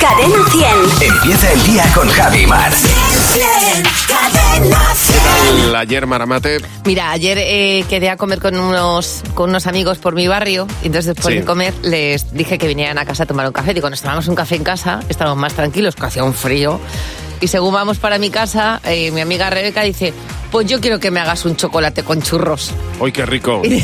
[0.00, 1.12] Cadena 100.
[1.12, 2.72] Empieza el día con Javi Mar.
[4.08, 5.76] Cadena 100.
[5.76, 10.26] Ayer Maramate, Mira, ayer eh, quedé a comer con unos, con unos amigos por mi
[10.28, 11.40] barrio y entonces después Sí.
[11.40, 13.74] de comer les dije que vinieran a casa a tomar un café.
[13.74, 16.80] Digo, nos tomamos un café en casa, estábamos más tranquilos, que hacía un frío.
[17.40, 20.12] Y según vamos para mi casa, eh, mi amiga Rebeca dice,
[20.50, 22.72] pues yo quiero que me hagas un chocolate con churros.
[23.00, 23.62] ¡Uy, qué rico!
[23.64, 23.82] Y,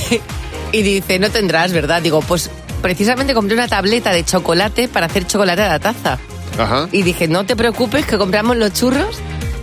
[0.72, 2.02] y dice, no tendrás, ¿verdad?
[2.02, 2.50] Digo, pues
[2.82, 6.18] precisamente compré una tableta de chocolate para hacer chocolate a la taza.
[6.58, 6.88] Ajá.
[6.92, 9.18] Y dije, no te preocupes, que compramos los churros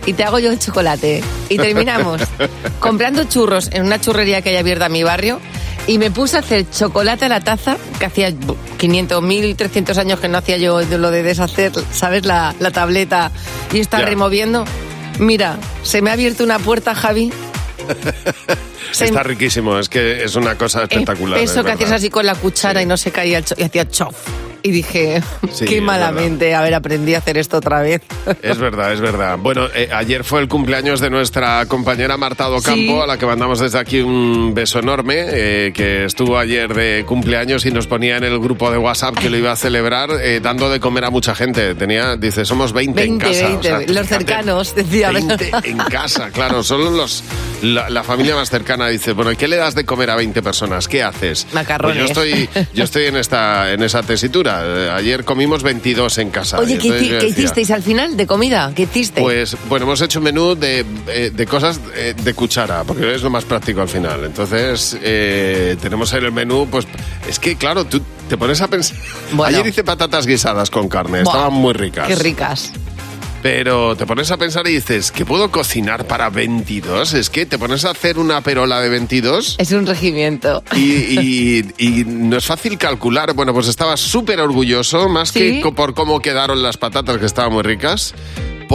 [0.05, 1.23] y te hago yo el chocolate.
[1.49, 2.21] Y terminamos
[2.79, 5.39] comprando churros en una churrería que hay abierta a mi barrio.
[5.85, 8.33] Y me puse a hacer chocolate a la taza, que hacía
[8.77, 12.25] 500, 1300 años que no hacía yo lo de deshacer, ¿sabes?
[12.25, 13.31] La, la tableta
[13.73, 14.63] y estar removiendo.
[15.19, 17.33] Mira, se me ha abierto una puerta, Javi.
[18.91, 21.39] Se Está riquísimo, es que es una cosa espectacular.
[21.39, 22.83] Eso es que hacías así con la cuchara Sí.
[22.85, 24.15] y no se caía el cho- y hacía chof.
[24.65, 28.01] Y dije, Sí, qué malamente haber aprendido a hacer esto otra vez.
[28.41, 29.37] Es verdad, es verdad.
[29.37, 32.99] Bueno, eh, ayer fue el cumpleaños de nuestra compañera Marta Docampo, Sí.
[33.03, 37.65] a la que mandamos desde aquí un beso enorme, eh, que estuvo ayer de cumpleaños
[37.65, 40.69] y nos ponía en el grupo de WhatsApp que lo iba a celebrar eh, dando
[40.69, 41.75] de comer a mucha gente.
[41.75, 43.47] Tenía, dice, somos 20, 20, en casa.
[43.47, 45.11] 20, los fíjate, cercanos, decía.
[45.11, 47.21] 20 en casa, claro, solo los,
[47.61, 50.87] la, la familia más cercana dice, bueno, ¿qué le das de comer a 20 personas?
[50.87, 51.47] ¿Qué haces?
[51.53, 52.11] Macarrones.
[52.11, 54.61] Pues yo estoy, yo estoy en esta, en esa tesitura.
[54.63, 56.59] Eh, Ayer comimos 22 en casa.
[56.59, 58.71] Oye, ¿qué, hicisteis al final de comida?
[58.75, 59.21] ¿Qué hiciste?
[59.21, 63.21] Pues bueno, hemos hecho un menú de, eh, de cosas eh, de cuchara, porque es
[63.21, 64.23] lo más práctico al final.
[64.23, 66.87] Entonces, eh, tenemos en el menú, pues
[67.27, 68.97] es que claro, tú te pones a pensar.
[69.31, 69.57] Bueno.
[69.57, 72.07] Ayer hice patatas guisadas con carne, Buah, estaban muy ricas.
[72.07, 72.71] Qué ricas.
[73.43, 77.13] Pero te pones a pensar y dices, ¿qué puedo cocinar para 22?
[77.13, 80.63] Es que te pones a hacer una perola de 22 Es un regimiento.
[80.75, 80.79] y,
[81.19, 83.33] y- y no es fácil calcular.
[83.33, 85.61] Bueno, pues estaba súper orgulloso, más ¿Sí?
[85.61, 88.15] que por cómo quedaron las patatas, que estaban muy ricas,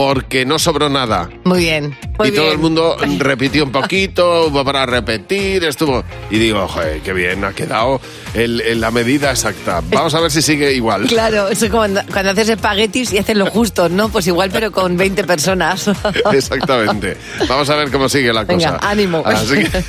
[0.03, 1.29] porque no sobró nada.
[1.43, 1.93] Muy bien.
[2.17, 2.53] muy y todo bien.
[2.53, 6.05] el mundo repitió un poquito, hubo para repetir, estuvo...
[6.31, 7.99] Y digo, joder, qué bien, ha quedado
[8.33, 9.81] el- el- la medida exacta.
[9.89, 11.05] Vamos a ver si sigue igual.
[11.09, 14.07] Claro, eso es como cuando, cuando haces espaguetis y haces lo justo, ¿no?
[14.07, 15.89] Pues igual, pero con 20 personas.
[16.31, 17.17] Exactamente.
[17.49, 18.89] Vamos a ver cómo sigue la Venga, cosa.
[18.89, 19.21] ánimo.
[19.25, 19.83] Así que-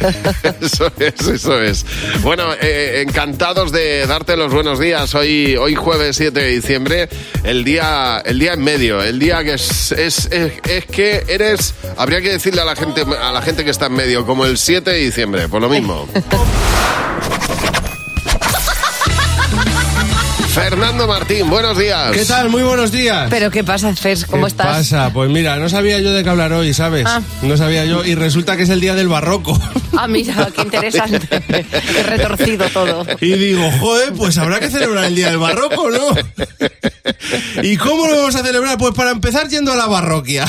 [0.66, 1.86] eso es, eso es.
[2.22, 5.14] Bueno, eh, encantados de darte los buenos días.
[5.14, 7.08] Hoy, hoy jueves 7 de diciembre,
[7.44, 11.74] el día, el día en medio, el día que es, es, es, es que eres,
[11.96, 14.58] habría que decirle a la gente, a la gente que está en medio, como el
[14.58, 16.08] 7 de diciembre, por lo mismo.
[20.60, 22.12] Fernando Martín, buenos días.
[22.12, 22.50] ¿Qué tal?
[22.50, 23.28] Muy buenos días.
[23.30, 24.26] Pero ¿qué pasa, Fers?
[24.26, 24.66] ¿Cómo ¿Qué estás?
[24.66, 25.10] pasa?
[25.12, 27.06] Pues mira, no sabía yo de qué hablar hoy, ¿sabes?
[27.08, 27.22] Ah.
[27.42, 29.58] No sabía yo y resulta que es el día del barroco.
[29.96, 31.26] Ah, mira, qué interesante.
[31.28, 33.06] Qué retorcido todo.
[33.20, 36.08] Y digo, joder, pues habrá que celebrar el día del barroco, ¿no?
[37.62, 38.76] ¿Y cómo lo vamos a celebrar?
[38.76, 40.44] Pues para empezar yendo a la barroquia.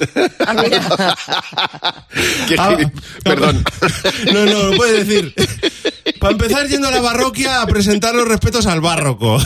[0.46, 0.54] Ah,
[2.58, 2.76] Ah,
[3.22, 3.64] Perdón.
[4.32, 5.34] No, no, lo puedes decir.
[6.20, 9.38] Para empezar yendo a la barroquia a presentar los respetos al barroco.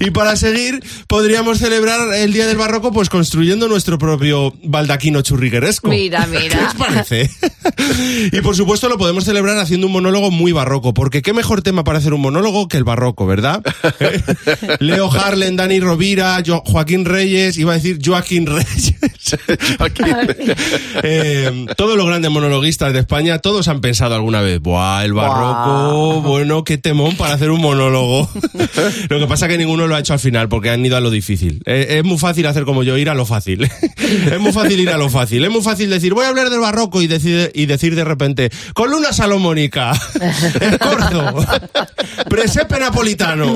[0.00, 5.88] Y para seguir, podríamos celebrar el Día del Barroco pues construyendo nuestro propio baldaquino churrigueresco.
[5.88, 6.58] Mira, mira.
[6.58, 7.30] ¿Qué os parece?
[8.32, 11.84] Y por supuesto lo podemos celebrar haciendo un monólogo muy barroco, porque qué mejor tema
[11.84, 13.62] para hacer un monólogo que el barroco, ¿verdad?
[14.00, 14.22] ¿Eh?
[14.80, 18.94] Leo Harlen, Dani Rovira, Jo- Joaquín Reyes, iba a decir Joaquín Reyes.
[21.02, 26.22] Eh, todos los grandes monologuistas de España, todos han pensado alguna vez, ¡buah, el barroco!
[26.22, 28.30] Bueno, qué temón para hacer un monólogo.
[29.08, 31.10] lo que pasa que ninguno lo ha hecho al final, porque han ido a lo
[31.10, 31.62] difícil.
[31.66, 33.64] Eh, es muy fácil hacer como yo, ir a lo fácil.
[33.98, 35.44] es muy fácil ir a lo fácil.
[35.44, 38.50] Es muy fácil decir, voy a hablar del barroco y decir, y decir de repente,
[38.72, 39.92] columna salomónica,
[40.60, 41.44] escorzo,
[42.28, 43.54] presepe napolitano.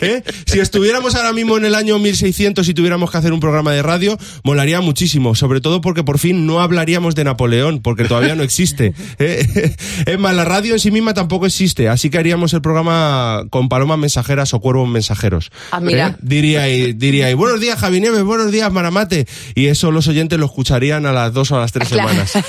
[0.00, 0.22] ¿Eh?
[0.46, 3.82] Si estuviéramos ahora mismo en el año 1600 y tuviéramos que hacer un programa de
[3.82, 8.42] radio, molaría muchísimo, sobre todo porque por fin no hablaríamos de Napoleón, porque todavía no
[8.42, 8.94] existe.
[9.18, 9.76] ¿eh?
[10.06, 13.68] Es más, la radio en sí misma tampoco existe, así que haríamos el programa con
[13.68, 15.50] palomas mensajeras o cuervos mensajeros.
[15.70, 16.08] Ah, mira.
[16.08, 16.16] ¿Eh?
[16.22, 20.38] Diría ahí, diría ahí, buenos días Javi Nieves, buenos días Maramate, y eso los oyentes
[20.38, 22.08] lo escucharían a las dos o a las tres Claro.
[22.08, 22.32] semanas.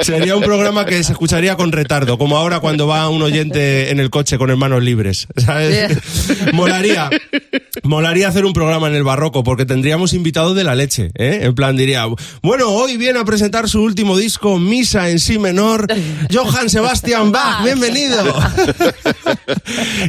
[0.02, 4.00] Sería un programa que se escucharía con retardo, como ahora cuando va un oyente en
[4.00, 5.28] el coche con hermanos libres.
[5.36, 5.96] ¿sabes?
[6.52, 7.08] Molaría.
[7.84, 11.40] Molaría hacer un programa en el barroco porque tendríamos invitados de la leche, ¿eh?
[11.42, 12.06] En plan diría,
[12.42, 15.86] bueno, hoy viene a presentar su último disco, Misa en sí menor,
[16.32, 18.34] Johann Sebastian Bach, bienvenido.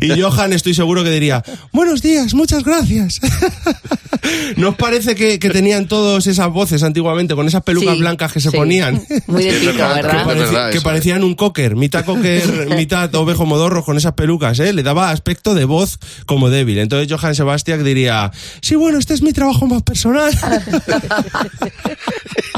[0.01, 1.43] y Johann estoy seguro que diría,
[1.73, 3.19] buenos días, muchas gracias.
[4.55, 8.39] ¿Nos parece que, que tenían todos esas voces antiguamente con esas pelucas Sí, blancas que
[8.39, 8.57] se sí.
[8.57, 9.01] ponían?
[9.27, 13.97] Muy de pico, verdad, Que, eso, parecían un cocker, mitad cocker, mitad ovejo modorro con
[13.97, 14.73] esas pelucas, ¿eh?
[14.73, 16.77] Le daba aspecto de voz como débil.
[16.77, 18.31] Entonces Johann Sebastian diría,
[18.61, 20.20] sí, bueno, este es mi trabajo más personal.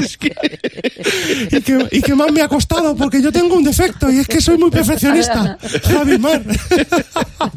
[0.02, 0.34] Es que-
[1.50, 4.26] y, que, y que más me ha costado porque yo tengo un defecto y es
[4.28, 5.56] que soy muy perfeccionista.
[5.84, 6.42] Javi Mar.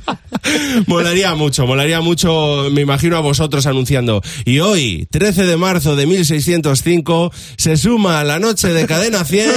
[0.86, 4.22] Molaría mucho, molaría mucho, me imagino a vosotros anunciando.
[4.46, 9.52] Y hoy, 13 de marzo de 1605, se suma a la noche de Cadena 100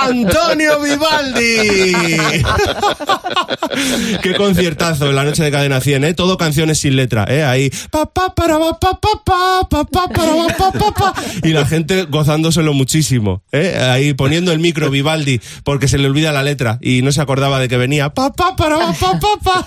[0.00, 1.92] Antonio Vivaldi.
[4.22, 6.14] Qué conciertazo en la noche de Cadena 100, ¿eh?
[6.14, 7.44] Todo canciones sin letra, ¿eh?
[7.44, 11.14] Ahí, pa, pa, para, pa, pa, pa, pa, pa, pa, para, pa, pa, pa, pa.
[11.42, 13.78] y la gente gozándoselo muchísimo, ¿eh?
[13.78, 17.58] Ahí poniendo el micro Vivaldi porque se le olvida la letra y no se acordaba
[17.58, 19.66] de que venía, pa, pa, para, pa, pa, pa.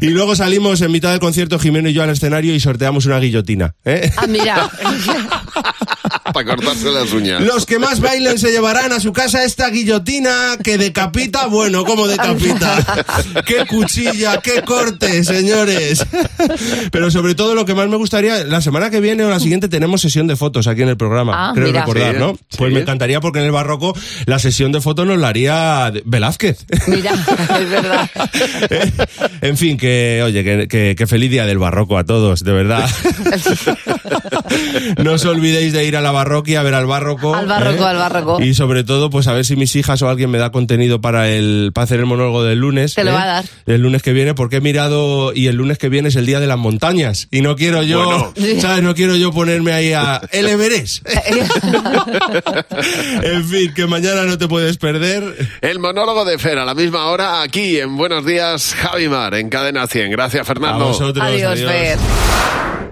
[0.00, 3.18] Y luego salimos en mitad del concierto Jimeno y yo al escenario y sorteamos una
[3.18, 4.10] guillotina, ¿eh?
[4.16, 4.70] Ah, mira.
[6.36, 7.40] Para cortarse las uñas.
[7.40, 12.06] Los que más bailen se llevarán a su casa esta guillotina que decapita, bueno, ¿cómo
[12.06, 13.04] decapita?
[13.46, 16.04] ¡Qué cuchilla, qué corte, señores!
[16.92, 19.68] Pero sobre todo lo que más me gustaría, la semana que viene o la siguiente
[19.70, 21.80] tenemos sesión de fotos aquí en el programa, Ah, creo mira.
[21.80, 22.38] recordar, Sí, ¿no?
[22.58, 22.74] Pues sí.
[22.74, 23.96] me encantaría porque en el barroco
[24.26, 26.66] la sesión de fotos nos la haría Velázquez.
[26.86, 27.12] Mira,
[27.60, 28.10] es verdad.
[29.40, 32.86] en fin, que, oye, que, que- que feliz día del barroco a todos, de verdad.
[35.02, 37.34] no os olvidéis de ir a la barroquia a ver al barroco.
[37.34, 37.38] ¿eh?
[37.38, 38.42] Al barroco, al barroco.
[38.42, 41.28] Y sobre todo, pues a ver si mis hijas o alguien me da contenido para
[41.28, 42.92] el para hacer el monólogo del lunes.
[42.92, 42.94] ¿eh?
[42.96, 43.44] Te lo va a dar.
[43.66, 46.40] El lunes que viene, porque he mirado y el lunes que viene es el día
[46.40, 47.28] de las montañas.
[47.30, 48.32] Y no quiero yo, Bueno.
[48.60, 48.82] ¿sabes?
[48.82, 51.06] No quiero yo ponerme ahí a el Everest.
[53.22, 55.48] en fin, que mañana no te puedes perder.
[55.60, 59.86] El monólogo de Fer a la misma hora aquí en Buenos Días Javimar en Cadena
[59.86, 60.10] 100.
[60.10, 60.86] Gracias A Fernando.
[60.86, 61.24] vosotros.
[61.24, 61.98] Adiós, Fer.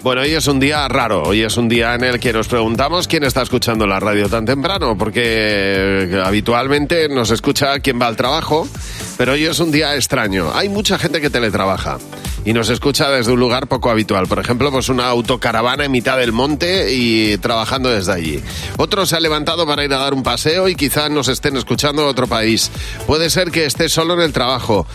[0.04, 3.08] Bueno, hoy es un día raro, hoy es un día en el que nos preguntamos
[3.08, 8.68] quién está escuchando la radio tan temprano, porque habitualmente nos escucha quien va al trabajo,
[9.16, 10.52] pero hoy es un día extraño.
[10.54, 11.96] Hay mucha gente que teletrabaja
[12.44, 16.18] y nos escucha desde un lugar poco habitual, por ejemplo, pues una autocaravana en mitad
[16.18, 18.42] del monte y trabajando desde allí.
[18.76, 22.02] Otro se ha levantado para ir a dar un paseo y quizás nos estén escuchando
[22.02, 22.70] en otro país.
[23.06, 24.86] Puede ser que esté solo en el trabajo.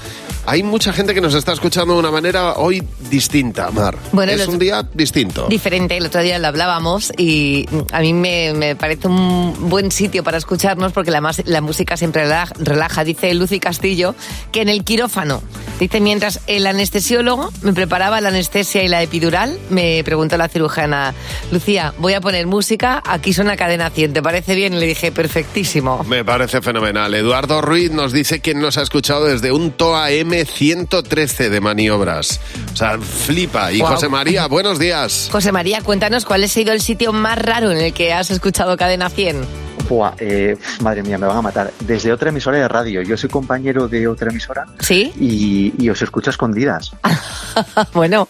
[0.45, 3.95] Hay mucha gente que nos está escuchando de una manera hoy distinta, Mar.
[4.11, 5.47] Bueno, es los- un día distinto.
[5.47, 10.23] Diferente, el otro día lo hablábamos y a mí me, me parece un buen sitio
[10.23, 13.03] para escucharnos porque la, mas- la música siempre relaja, relaja.
[13.03, 14.15] Dice Lucy Castillo
[14.51, 15.43] que en el quirófano,
[15.79, 21.13] dice mientras el anestesiólogo me preparaba la anestesia y la epidural, me preguntó la cirujana,
[21.51, 24.73] Lucía, voy a poner música, aquí suena cadena 100, ¿te parece bien?
[24.73, 26.03] Y le dije, perfectísimo.
[26.05, 27.13] Me parece fenomenal.
[27.13, 32.39] Eduardo Ruiz nos dice que nos ha escuchado desde un TOA M113 de maniobras.
[32.73, 33.71] O sea, flipa.
[33.71, 33.93] Y Guau.
[33.93, 35.29] José María, buenos días.
[35.31, 38.77] José María, cuéntanos cuál ha sido el sitio más raro en el que has escuchado
[38.77, 39.69] cadena 100.
[39.89, 41.73] Buah, eh, madre mía, me van a matar.
[41.79, 43.01] Desde otra emisora de radio.
[43.01, 45.11] Yo soy compañero de otra emisora ¿Sí?
[45.19, 46.91] y, y os escucho a escondidas.
[47.93, 48.27] bueno,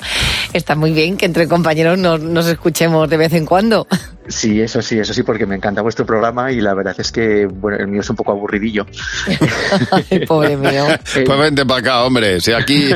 [0.54, 3.88] está muy bien que entre compañeros nos, nos escuchemos de vez en cuando.
[4.30, 7.46] Sí, eso sí, eso sí, porque me encanta vuestro programa y la verdad es que,
[7.48, 8.86] bueno, el mío es un poco aburridillo.
[10.12, 10.86] Ay, pobre mío.
[11.16, 12.40] Eh, Pues vente para acá, hombre.
[12.40, 12.90] Si aquí,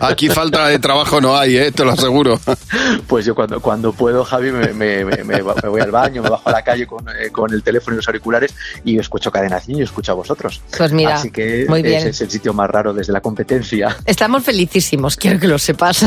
[0.00, 1.72] aquí falta de trabajo no hay, ¿eh?
[1.72, 2.40] te lo aseguro.
[3.06, 6.48] pues yo cuando, cuando puedo, Javi, me, me- me- me voy al baño, me bajo
[6.48, 8.54] a la calle con, eh, con el teléfono y los auriculares
[8.84, 10.60] y escucho Cadena 100 y escucho a vosotros.
[10.76, 11.98] Pues mira, Así que muy bien.
[11.98, 13.96] ese es el sitio más raro desde la competencia.
[14.04, 16.04] Estamos felicísimos, quiero que lo sepas.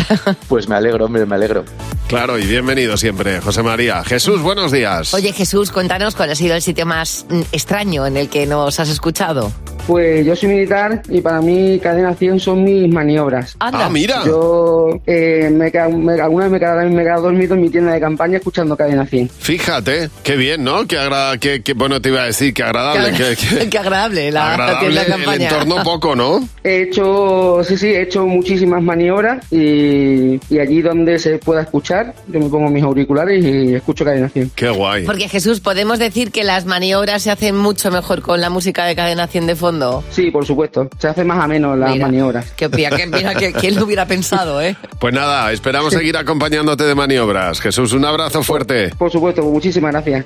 [0.48, 1.66] Pues me alegro, hombre, me alegro.
[2.08, 4.04] Claro, y bienvenido siempre, José María.
[4.04, 5.13] Jesús, buenos días.
[5.15, 8.89] Oye Jesús, cuéntanos cuál ha sido el sitio más extraño en el que nos has
[8.89, 9.51] escuchado.
[9.88, 13.56] Pues yo soy militar y para mí cadena 100 son mis maniobras.
[13.58, 13.88] Anda.
[13.88, 14.22] Ah, mira.
[14.24, 17.70] Yo eh, me he quedado- me- alguna vez me he, quedado, me dormido en mi
[17.70, 19.30] tienda de campaña escuchando cadena 100.
[19.30, 20.86] Fíjate, qué bien, ¿no?
[20.86, 23.12] Qué, agra- qué- qué- bueno te iba a decir, qué agradable.
[23.18, 25.50] Qué, qué- qué- qué agradable la agradable tienda de el campaña.
[25.50, 26.48] entorno poco, ¿no?
[26.63, 32.13] He hecho, sí, sí, he hecho muchísimas maniobras y, y allí donde se pueda escuchar,
[32.27, 34.50] yo me pongo mis auriculares y escucho cadena 100.
[34.55, 35.05] Qué guay.
[35.05, 38.96] Porque Jesús, ¿podemos decir que las maniobras se hacen mucho mejor con la música de
[38.96, 40.03] cadena 100 de fondo?
[40.12, 42.51] Sí, por supuesto, se hace más ameno las Mira, maniobras.
[42.55, 44.75] Qué pía, que mira, que, ¿quién lo hubiera pensado, eh?
[45.00, 47.60] Pues nada, esperamos seguir acompañándote de maniobras.
[47.62, 48.89] Jesús, un abrazo fuerte.
[48.98, 50.25] Por supuesto, muchísimas gracias.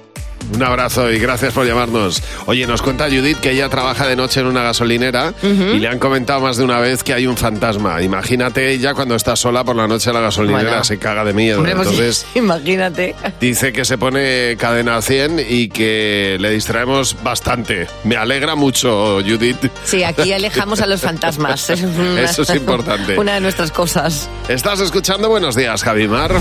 [0.54, 2.22] Un abrazo y gracias por llamarnos.
[2.46, 5.98] Oye, nos cuenta Judith que ella trabaja de noche en una gasolinera y le han
[5.98, 8.02] comentado más de una vez que hay un fantasma.
[8.04, 10.84] Imagínate ella cuando está sola por la noche en la gasolinera Bueno.
[10.84, 11.58] se caga de miedo.
[11.58, 13.16] Hombre, pues, Entonces imagínate.
[13.40, 17.88] dice que se pone cadena 100 y que le distraemos bastante.
[18.04, 19.72] Me alegra mucho, Judith.
[19.84, 21.68] Sí, aquí alejamos a los fantasmas.
[21.72, 23.18] Eso es, una- Eso es importante.
[23.18, 24.30] Una de nuestras cosas.
[24.48, 26.36] Estás escuchando Buenos Días, Javimar.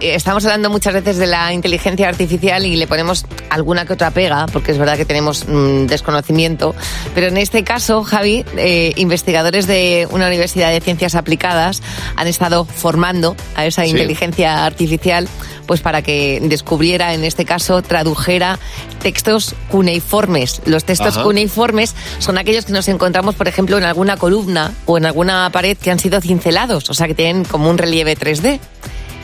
[0.00, 4.46] Estamos hablando muchas veces de la inteligencia artificial y le ponemos alguna que otra pega,
[4.52, 6.74] porque es verdad que tenemos mm, desconocimiento.
[7.14, 11.80] Pero en este caso, Javi, eh, investigadores de una universidad de ciencias aplicadas
[12.16, 13.90] han estado formando a esa Sí.
[13.90, 15.28] inteligencia artificial
[15.66, 18.58] pues para que descubriera, en este caso, tradujera
[19.02, 20.62] textos cuneiformes.
[20.64, 21.24] Los textos Ajá.
[21.24, 25.76] cuneiformes son aquellos que nos encontramos, por ejemplo, en alguna columna o en alguna pared
[25.76, 28.60] que han sido cincelados, o sea, que tienen como un relieve 3D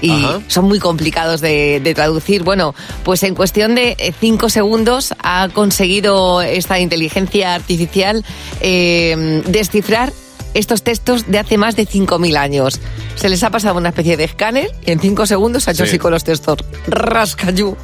[0.01, 0.41] y Ajá.
[0.47, 2.43] son muy complicados de, de traducir.
[2.43, 8.25] Bueno, pues en cuestión de eh, cinco segundos ha conseguido esta inteligencia artificial
[8.61, 10.13] eh, descifrar
[10.59, 12.81] estos textos de hace más de 5.000 años.
[13.15, 15.91] Se les ha pasado una especie de escáner y en cinco segundos ha hecho Sí.
[15.91, 16.59] así con los textos.
[16.87, 17.77] Rascayú.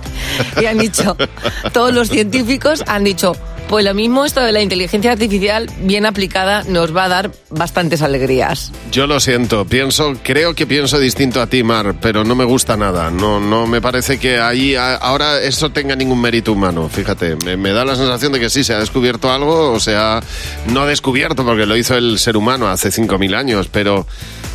[0.61, 1.16] Y han dicho,
[1.73, 3.37] todos los científicos han dicho,
[3.68, 8.02] pues lo mismo esto de la inteligencia artificial bien aplicada nos va a dar bastantes
[8.02, 8.73] alegrías.
[8.92, 12.76] Yo lo siento, pienso, creo que pienso distinto a ti, Mar, pero no me gusta
[12.76, 13.11] nada.
[13.11, 16.88] No, no me parece que ahí ahora eso tenga ningún mérito humano.
[16.88, 20.21] Fíjate, me, da la sensación de que sí se ha descubierto algo, o sea,
[20.73, 24.06] no descubierto porque lo hizo el ser humano hace 5.000 años, pero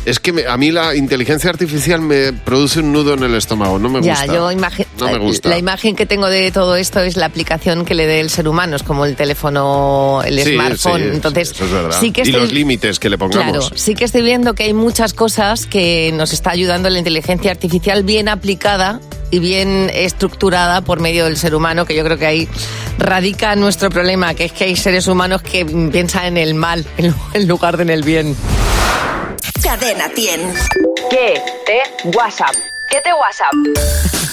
[0.04, 3.78] es que me- a mí la inteligencia artificial me produce un nudo en el estómago.
[3.78, 4.26] No me Ya, gusta.
[4.34, 5.48] yo imagi- no me gusta.
[5.50, 8.48] La imagen que tengo de todo esto es la aplicación que le dé el ser
[8.48, 11.02] humano, es como el teléfono, el Sí, smartphone.
[11.02, 11.96] sí, Entonces, eso es verdad.
[12.00, 13.52] sí que y los límites que le pongamos.
[13.68, 17.50] Claro, sí que estoy viendo que hay muchas cosas que nos está ayudando la inteligencia
[17.50, 22.26] artificial bien aplicada y bien estructurada por medio del ser humano, que yo creo que
[22.26, 22.48] ahí
[22.98, 26.84] radica nuestro problema, que es que hay seres humanos que piensan en el mal
[27.34, 28.34] en lugar de en el bien.
[29.70, 30.52] Cadena 100.
[31.10, 32.50] ¿Qué te WhatsApp?
[32.90, 33.52] ¿Qué te WhatsApp?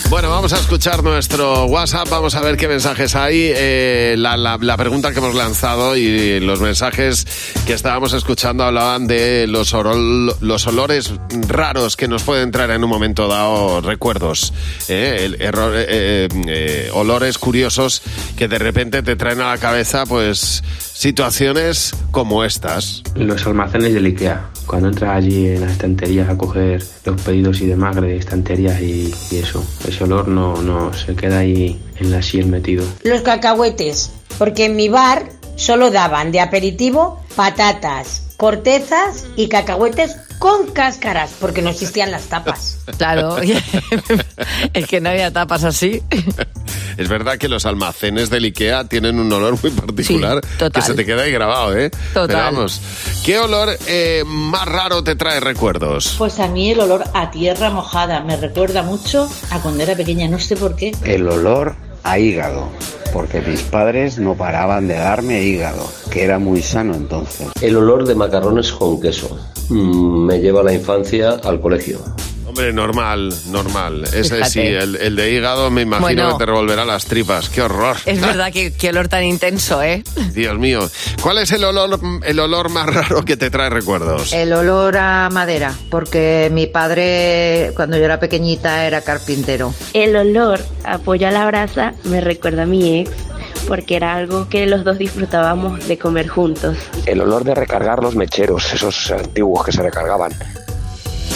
[0.09, 4.57] Bueno, vamos a escuchar nuestro WhatsApp, vamos a ver qué mensajes hay, eh, la, la-
[4.59, 7.27] la pregunta que hemos lanzado y los mensajes
[7.67, 11.13] que estábamos escuchando hablaban de los, orol- los olores
[11.47, 14.53] raros que nos pueden traer en un momento dado recuerdos,
[14.87, 18.01] eh, el error- eh, eh, eh, olores curiosos
[18.35, 20.63] que de repente te traen a la cabeza pues
[20.93, 23.03] situaciones como estas.
[23.13, 24.41] Los almacenes del IKEA.
[24.67, 29.13] Cuando entras allí en las estanterías a coger los pedidos y demás de estanterías y,
[29.31, 32.85] eso, ese olor no, no se queda ahí en la sien metido.
[33.03, 40.67] Los cacahuetes, porque en mi bar solo daban de aperitivo patatas, cortezas y cacahuetes con
[40.71, 42.79] cáscaras, porque no existían las tapas.
[42.97, 43.37] Claro,
[44.73, 46.01] es que no había tapas así.
[46.97, 50.71] Es verdad que los almacenes del IKEA tienen un olor muy particular Sí, total.
[50.71, 51.91] que se te queda ahí grabado, ¿eh?
[52.11, 52.25] Total.
[52.27, 52.81] Pero vamos,
[53.23, 56.15] ¿qué olor eh, más raro te trae recuerdos?
[56.17, 60.27] Pues a mí el olor a tierra mojada me recuerda mucho a cuando era pequeña,
[60.27, 60.91] no sé por qué.
[61.03, 62.67] El olor a hígado,
[63.13, 67.47] porque mis padres no paraban de darme hígado, que era muy sano entonces.
[67.61, 69.37] El olor de macarrones con queso.
[69.69, 71.99] Mm, me lleva a la infancia al colegio.
[72.47, 74.05] Hombre, normal, normal.
[74.05, 74.49] Ese Fíjate.
[74.49, 76.31] sí, el, el de hígado me imagino Bueno.
[76.37, 77.49] que te revolverá las tripas.
[77.49, 77.97] ¡Qué horror!
[78.05, 80.01] Es verdad que qué olor tan intenso, ¿eh?
[80.33, 80.89] Dios mío.
[81.21, 84.31] ¿Cuál es el olor, el olor más raro que te trae recuerdos?
[84.31, 89.73] El olor a madera, porque mi padre cuando yo era pequeñita era carpintero.
[89.93, 93.11] El olor a pollo a la brasa me recuerda a mi ex
[93.67, 96.77] porque era algo que los dos disfrutábamos de comer juntos.
[97.05, 100.31] El olor de recargar los mecheros, esos antiguos que se recargaban.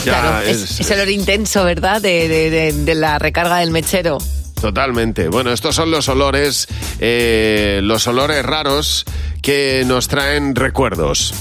[0.06, 2.02] Ya, Claro, es, es el olor intenso, ¿verdad?
[2.02, 4.18] De, de- de- de la recarga del mechero.
[4.60, 5.28] Totalmente.
[5.28, 6.68] Bueno, estos son los olores,
[7.00, 9.06] eh, los olores raros
[9.42, 11.34] que nos traen recuerdos.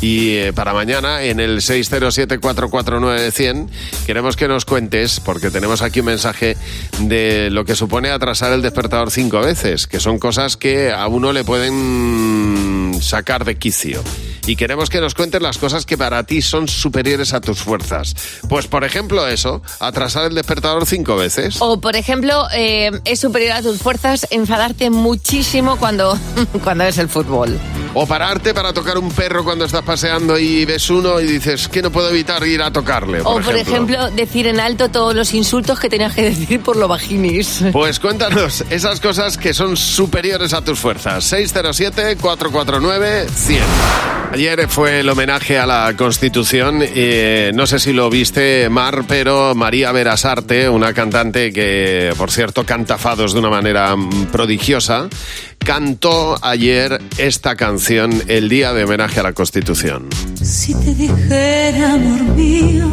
[0.00, 3.68] Y eh, para mañana, en el 607-449-100,
[4.06, 6.56] queremos que nos cuentes, porque tenemos aquí un mensaje
[7.00, 11.32] de lo que supone atrasar el despertador cinco veces, que son cosas que a uno
[11.32, 14.02] le pueden sacar de quicio.
[14.46, 18.14] Y queremos que nos cuentes las cosas que para ti son superiores a tus fuerzas.
[18.46, 21.56] Pues, por ejemplo, eso, atrasar el despertador cinco veces.
[21.60, 26.18] O, por ejemplo, eh, es superior a tus fuerzas enfadarte muchísimo cuando,
[26.62, 27.58] cuando es el fútbol.
[27.94, 31.82] O pararte para tocar un perro cuando estás paseando y ves uno y dices que
[31.82, 33.20] no puedo evitar ir a tocarle.
[33.20, 36.88] o, por ejemplo, decir en alto todos los insultos que tenías que decir por lo
[36.88, 37.64] vaginis.
[37.72, 41.32] Pues cuéntanos esas cosas que son superiores a tus fuerzas.
[41.32, 43.58] 607-449-100.
[44.32, 46.80] Ayer fue el homenaje a la Constitución.
[46.82, 52.64] eh, no sé si lo viste, Mar, pero María Verasarte, una cantante que, por cierto,
[52.64, 55.08] canta fados de una manera mm, prodigiosa,
[55.64, 60.08] cantó ayer esta canción el día de homenaje a la Constitución.
[60.40, 62.88] Si te dijera, amor mío,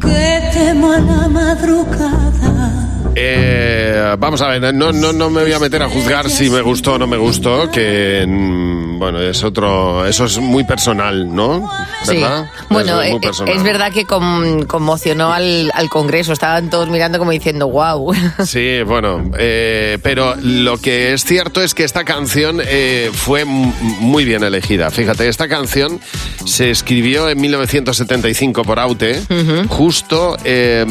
[0.00, 2.69] que temo a la madrugada.
[3.16, 6.60] Eh, vamos a ver, no, no, no me voy a meter a juzgar si me
[6.60, 11.68] gustó o no me gustó, que mm, bueno, es otro, eso es muy personal, ¿no?
[12.06, 12.46] ¿Verdad?
[12.68, 13.56] Bueno, es eh, muy personal.
[13.56, 16.32] es verdad que con- conmocionó al, al Congreso.
[16.32, 18.14] Estaban todos mirando como diciendo, wow.
[18.46, 24.24] Sí, bueno, eh, pero lo que es cierto es que esta canción eh, fue muy
[24.24, 24.90] bien elegida.
[24.90, 26.00] Fíjate, esta canción
[26.44, 29.20] se escribió en 1975 por Aute,
[29.68, 30.86] justo eh,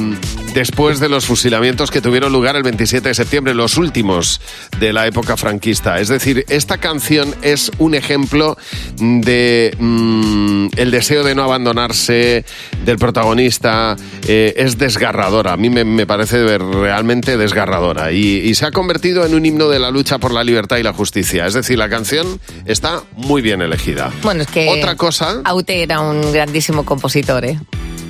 [0.54, 4.42] después de los fusilamientos que tuvieron lugar el 27 de septiembre, los últimos
[4.80, 6.00] de la época franquista.
[6.00, 8.58] Es decir, esta canción es un ejemplo
[8.98, 12.46] de mm, el deseo de no abandonarse
[12.86, 13.96] del protagonista.
[14.28, 15.54] eh, es desgarradora.
[15.54, 18.12] A mí me, me parece realmente desgarradora.
[18.12, 20.84] Y, y se ha convertido en un himno de la lucha por la libertad y
[20.84, 21.46] la justicia.
[21.46, 24.12] Es decir, la canción está muy bien elegida.
[24.24, 25.42] Bueno, es que Otra cosa.
[25.44, 27.60] Aute era un grandísimo compositor, ¿eh?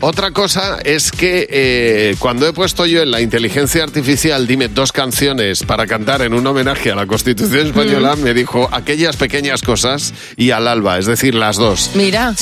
[0.01, 4.91] Otra cosa es que eh, cuando he puesto yo en la inteligencia artificial, dime dos
[4.91, 10.13] canciones para cantar en un homenaje a la Constitución Española, me dijo aquellas pequeñas cosas
[10.38, 11.91] y al alba, es decir, las dos.
[11.96, 12.34] Mira.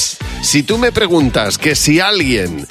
[0.41, 2.67] Si tú me preguntas que si alguien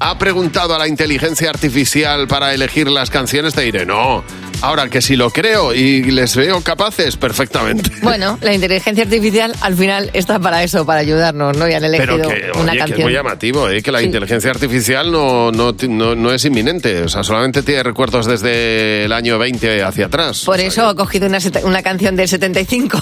[0.00, 4.24] ha preguntado a la inteligencia artificial para elegir las canciones, te diré no.
[4.62, 7.90] Ahora que si lo creo y les veo capaces, perfectamente.
[8.02, 11.66] Bueno, la inteligencia artificial al final está para eso, para ayudarnos, ¿no?
[11.68, 13.02] Y han elegido Pero que, una oye, que es canción.
[13.02, 13.82] muy llamativo, ¿eh?
[13.82, 14.06] que la Sí.
[14.06, 17.02] inteligencia artificial no, no, no, no es inminente.
[17.02, 20.42] O sea, solamente tiene recuerdos desde el año 20 hacia atrás.
[20.44, 23.00] Por eso ha cogido una, una canción del 75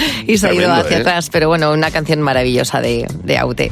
[0.26, 1.00] y se ha ido hacia ¿eh?
[1.00, 1.28] atrás.
[1.30, 3.70] Pero bueno, una canción maravillosa de, de Aute.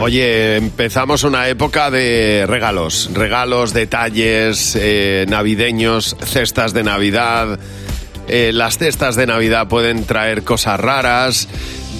[0.00, 3.10] Oye, empezamos una época de regalos.
[3.14, 7.58] Regalos, detalles, eh, navideños, cestas de Navidad.
[8.28, 11.48] Eh, las cestas de Navidad pueden traer cosas raras.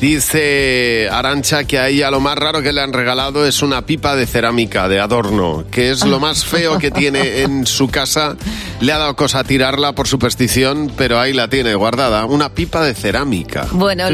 [0.00, 4.14] Dice Arancha que a ella lo más raro que le han regalado es una pipa
[4.14, 8.36] de cerámica, de adorno, que es lo más feo que tiene en su casa.
[8.80, 12.26] Le ha dado cosa tirarla por superstición, pero ahí la tiene guardada.
[12.26, 13.66] Una pipa de cerámica.
[13.72, 14.04] Bueno,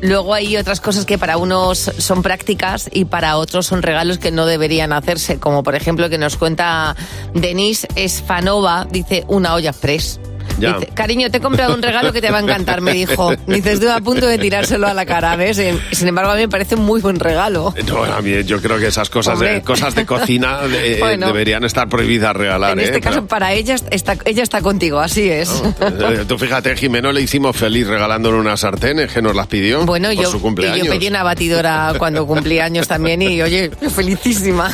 [0.00, 4.32] luego hay otras cosas que para unos son prácticas y para otros son regalos que
[4.32, 6.96] no deberían hacerse, como por ejemplo que nos cuenta
[7.32, 10.18] Denise Esfanova, dice una olla express.
[10.58, 13.32] Dice, cariño, te he comprado un regalo que te va a encantar, me dijo.
[13.46, 15.58] Dice, estuve a punto de tirárselo a la cara, ¿ves?
[15.58, 17.74] Eh, Sin embargo, a mí me parece un muy buen regalo.
[17.86, 21.26] No, a mí yo creo que esas cosas, de, cosas de cocina eh, Bueno.
[21.26, 22.72] deberían estar prohibidas regalar.
[22.72, 22.84] En ¿eh?
[22.84, 25.62] este caso, para ella está, ella está contigo, así es.
[25.80, 30.08] Eh, Tú fíjate, Jimeno le hicimos feliz regalándole unas sartenes que nos las pidió Bueno,
[30.08, 30.86] por yo, su cumpleaños.
[30.86, 34.70] yo pedí una batidora cuando cumplí años también y, oye, felicísima.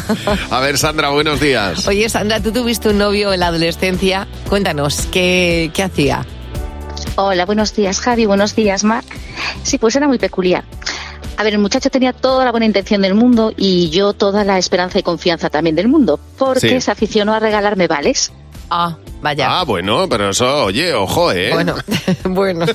[0.51, 1.87] A ver, Sandra, buenos días.
[1.87, 4.27] Oye, Sandra, tú tuviste un novio en la adolescencia.
[4.49, 6.25] Cuéntanos, ¿qué, qué hacía?
[7.17, 9.07] Hola, buenos días Javi, buenos días Marc.
[9.63, 10.65] Sí, pues era muy peculiar.
[11.37, 14.57] A ver, el muchacho tenía toda la buena intención del mundo y yo toda la
[14.59, 16.81] esperanza y confianza también del mundo, porque Sí.
[16.81, 18.33] se aficionó a regalarme vales.
[18.71, 19.59] Ah, vaya.
[19.61, 21.51] Ah, bueno, pero eso, oye, ojo, ¿eh?
[21.53, 21.75] Bueno,
[22.25, 22.67] bueno.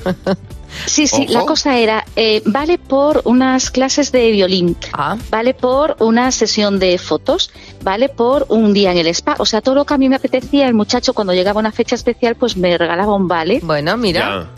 [0.86, 1.32] Sí, sí, Ojo.
[1.32, 5.16] la cosa era, eh, vale por unas clases de violín, Ah.
[5.30, 7.50] vale por una sesión de fotos,
[7.82, 9.36] vale por un día en el spa.
[9.38, 11.94] O sea, todo lo que a mí me apetecía, el muchacho cuando llegaba una fecha
[11.94, 13.60] especial, pues me regalaba un vale.
[13.62, 14.20] Bueno, mira.
[14.20, 14.48] Ya.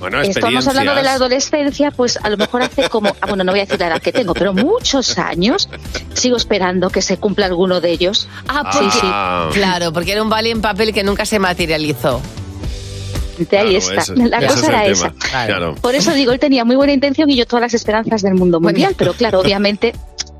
[0.00, 3.52] Bueno, Estamos hablando de la adolescencia, pues a lo mejor hace como, ah, bueno, no
[3.52, 5.68] voy a decir la edad que tengo, pero muchos años
[6.14, 8.26] sigo esperando que se cumpla alguno de ellos.
[8.48, 9.00] Ah, sí, sí.
[9.04, 9.50] Ah.
[9.52, 12.22] Claro, porque era un vale en papel que nunca se materializó.
[13.48, 14.14] De ahí Claro, está.
[14.16, 14.92] la cosa es era tema.
[14.92, 15.12] esa.
[15.46, 15.74] Claro.
[15.76, 18.60] Por eso digo, él tenía muy buena intención y yo todas las esperanzas del mundo
[18.60, 19.94] mundial, pero claro, obviamente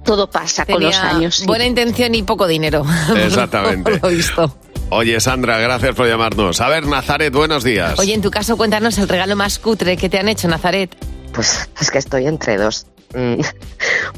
[0.04, 1.36] todo pasa con los años.
[1.36, 1.46] sí.
[1.46, 2.84] Buena intención y poco dinero.
[3.16, 3.98] Exactamente.
[4.02, 4.54] Lo visto.
[4.90, 6.60] Oye, Sandra, gracias por llamarnos.
[6.60, 7.98] A ver, Nazaret, buenos días.
[7.98, 10.94] Oye, en tu caso, cuéntanos el regalo más cutre que te han hecho, Nazaret.
[11.32, 12.86] Pues es que estoy entre dos.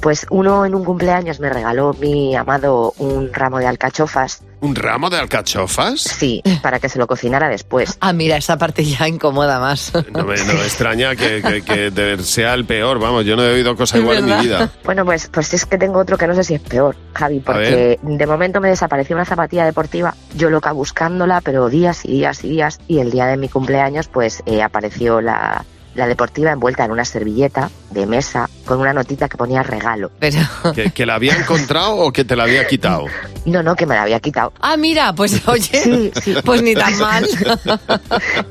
[0.01, 4.43] Pues uno en un cumpleaños me regaló mi amado un ramo de alcachofas.
[4.61, 6.01] ¿Un ramo de alcachofas?
[6.01, 7.99] Sí, para que se lo cocinara después.
[8.01, 9.93] Ah, mira, esa parte ya incomoda más.
[10.13, 13.45] No me, no me extraña que, que- que de- sea el peor, vamos, yo no
[13.45, 14.71] he oído cosa igual en mi vida.
[14.85, 18.01] Bueno, pues, pues es que tengo otro que no sé si es peor, Javi, porque
[18.03, 22.49] de momento me desapareció una zapatilla deportiva, yo loca buscándola, pero días y días y
[22.51, 26.91] días, y el día de mi cumpleaños, pues eh, apareció la, la deportiva envuelta en
[26.91, 30.11] una servilleta de mesa con una notita que ponía regalo.
[30.19, 30.39] Pero...
[30.75, 33.07] ¿Que, que la había encontrado o que te la había quitado?
[33.45, 34.53] No, no, que me la había quitado.
[34.61, 36.35] Ah, mira, pues oye, Sí, sí.
[36.45, 37.27] pues ni tan mal.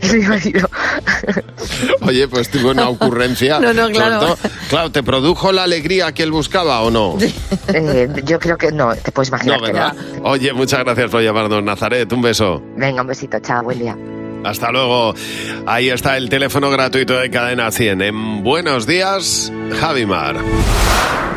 [0.02, 0.22] Sí,
[2.02, 3.60] Oye, pues tuvo una ocurrencia.
[3.60, 4.20] No, no, Sobre claro.
[4.20, 4.38] todo-
[4.70, 7.18] claro, ¿te produjo la alegría que él buscaba o no?
[7.74, 9.96] Eh, yo creo que no, te puedes No, imaginar que ¿verdad?
[10.24, 12.12] Oye, muchas gracias por llamarnos, Nazaret.
[12.12, 12.62] Un beso.
[12.76, 13.96] Venga, un besito, chao, buen día.
[14.44, 15.14] Hasta luego.
[15.66, 18.02] Ahí está el teléfono gratuito de Cadena 100.
[18.02, 20.38] En Buenos Días, Javimar.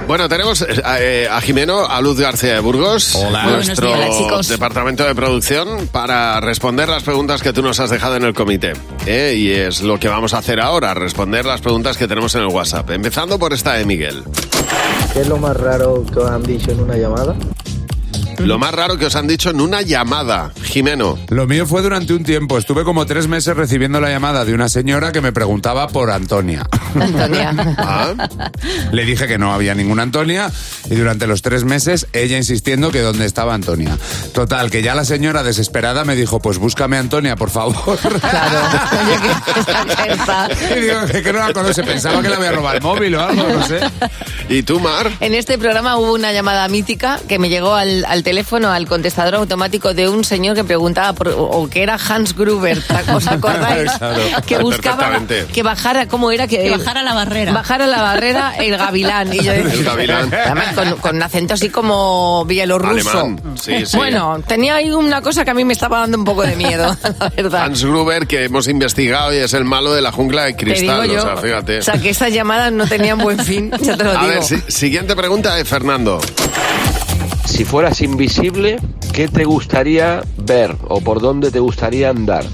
[0.06, 0.66] Bueno, tenemos eh,
[1.00, 3.44] eh, a Jimeno, a Luz García de Burgos, Hola.
[3.44, 4.48] nuestro chicos.
[4.48, 8.74] departamento de producción, para responder las preguntas que tú nos has dejado en el comité.
[9.06, 9.34] ¿eh?
[9.34, 12.48] Y es lo que vamos a hacer ahora, responder las preguntas que tenemos en el
[12.48, 12.90] WhatsApp.
[12.90, 14.24] Empezando por esta de Miguel.
[15.14, 17.34] ¿Qué es lo más raro que os han dicho en una llamada?
[18.38, 21.18] Lo más raro que os han dicho en una llamada, Jimeno.
[21.28, 22.58] Lo mío fue durante un tiempo.
[22.58, 26.66] Estuve como tres meses recibiendo la llamada de una señora que me preguntaba por Antonia.
[27.00, 27.54] Antonia.
[27.78, 28.14] Ah,
[28.92, 30.50] Le dije que no había ninguna Antonia
[30.90, 33.96] y durante los tres meses ella insistiendo que dónde estaba Antonia.
[34.32, 37.74] Total, que ya la señora desesperada me dijo, pues búscame a Antonia, por favor.
[40.76, 43.22] y digo que, que no la conoce, pensaba que le había robado el móvil o
[43.22, 43.80] algo, no sé.
[44.48, 45.10] ¿Y tú, Mar?
[45.20, 49.36] En este programa hubo una llamada mítica que me llegó al, al teléfono, al contestador
[49.36, 52.82] automático de un señor que preguntaba por, o, que era Hans Gruber,
[53.14, 53.92] ¿os acordáis?
[53.92, 54.20] Claro.
[54.46, 55.20] que buscaba
[55.52, 56.48] que bajara, ¿cómo era?
[56.48, 57.52] Que, Que bajara la barrera.
[57.52, 59.32] Bajara la barrera el gavilán.
[59.32, 60.34] Y yo decía- El gavilán.
[60.34, 63.10] Además, con, con un acento así como bielorruso.
[63.20, 63.40] Alemán.
[63.62, 63.96] Sí, sí.
[63.96, 66.96] Bueno, tenía ahí una cosa que a mí me estaba dando un poco de miedo,
[67.20, 67.64] la verdad.
[67.64, 70.74] Hans Gruber, que hemos investigado y es el malo de la jungla de Te digo
[70.76, 71.08] cristal.
[71.10, 71.18] yo.
[71.18, 71.78] O sea, fíjate.
[71.78, 74.26] O sea, que esas llamadas no tenían buen fin, ya te lo A digo.
[74.26, 76.20] ver, si- siguiente pregunta de Fernando.
[77.44, 78.78] Si fueras invisible,
[79.12, 82.44] ¿qué te gustaría ver o por dónde te gustaría andar?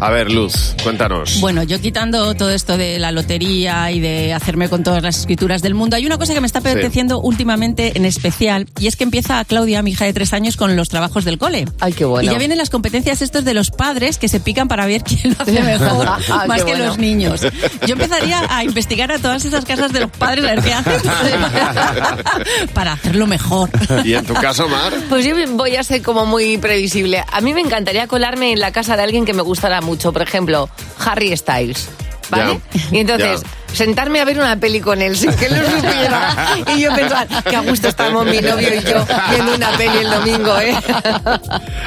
[0.00, 1.40] A ver, Luz, cuéntanos.
[1.40, 5.60] Bueno, yo quitando todo esto de la lotería y de hacerme con todas las escrituras
[5.60, 9.02] del mundo, hay una cosa que me está apeteciendo últimamente en especial y es que
[9.02, 11.64] empieza Claudia, mi hija de tres años, con los trabajos del cole.
[11.80, 12.30] Ay, qué bueno.
[12.30, 15.34] Y ya vienen las competencias estos de los padres que se pican para ver quién
[15.36, 16.86] lo hace mejor, Ah, más que bueno.
[16.86, 17.40] los niños.
[17.86, 21.00] Yo empezaría a investigar a todas esas casas de los padres a ver qué hacen
[22.72, 23.68] para hacerlo mejor.
[24.04, 24.92] ¿Y en tu caso, Mar?
[25.08, 27.24] Pues yo voy a ser como muy previsible.
[27.32, 30.22] A mí me encantaría colarme en la casa de alguien que me gustara mucho, por
[30.22, 30.68] ejemplo,
[31.04, 31.88] Harry Styles.
[32.30, 32.60] ¿Vale?
[32.92, 36.36] y entonces, sentarme a ver una peli con él sin que él lo supiera.
[36.76, 40.10] y yo pensar, que a gusto estamos mi novio y yo viendo una peli el
[40.10, 40.74] domingo, ¿eh?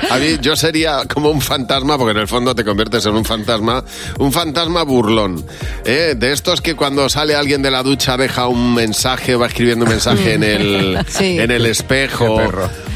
[0.09, 3.25] A mí yo sería como un fantasma, porque en el fondo te conviertes en un
[3.25, 3.83] fantasma,
[4.19, 5.43] un fantasma burlón.
[5.85, 6.13] ¿eh?
[6.17, 9.91] De estos que cuando sale alguien de la ducha deja un mensaje, va escribiendo un
[9.91, 11.39] mensaje en el, Sí.
[11.39, 12.37] en el espejo,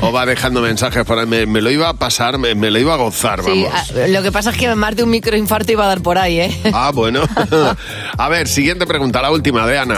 [0.02, 1.26] o va dejando mensajes por ahí.
[1.26, 3.92] Me, me lo iba a pasar, me, me lo iba a gozar, Sí, vamos.
[3.92, 6.40] a- lo que pasa es que más de un microinfarto iba a dar por ahí,
[6.40, 6.62] ¿eh?
[6.74, 7.22] Ah, bueno.
[8.18, 9.96] A ver, siguiente pregunta, la última de Ana.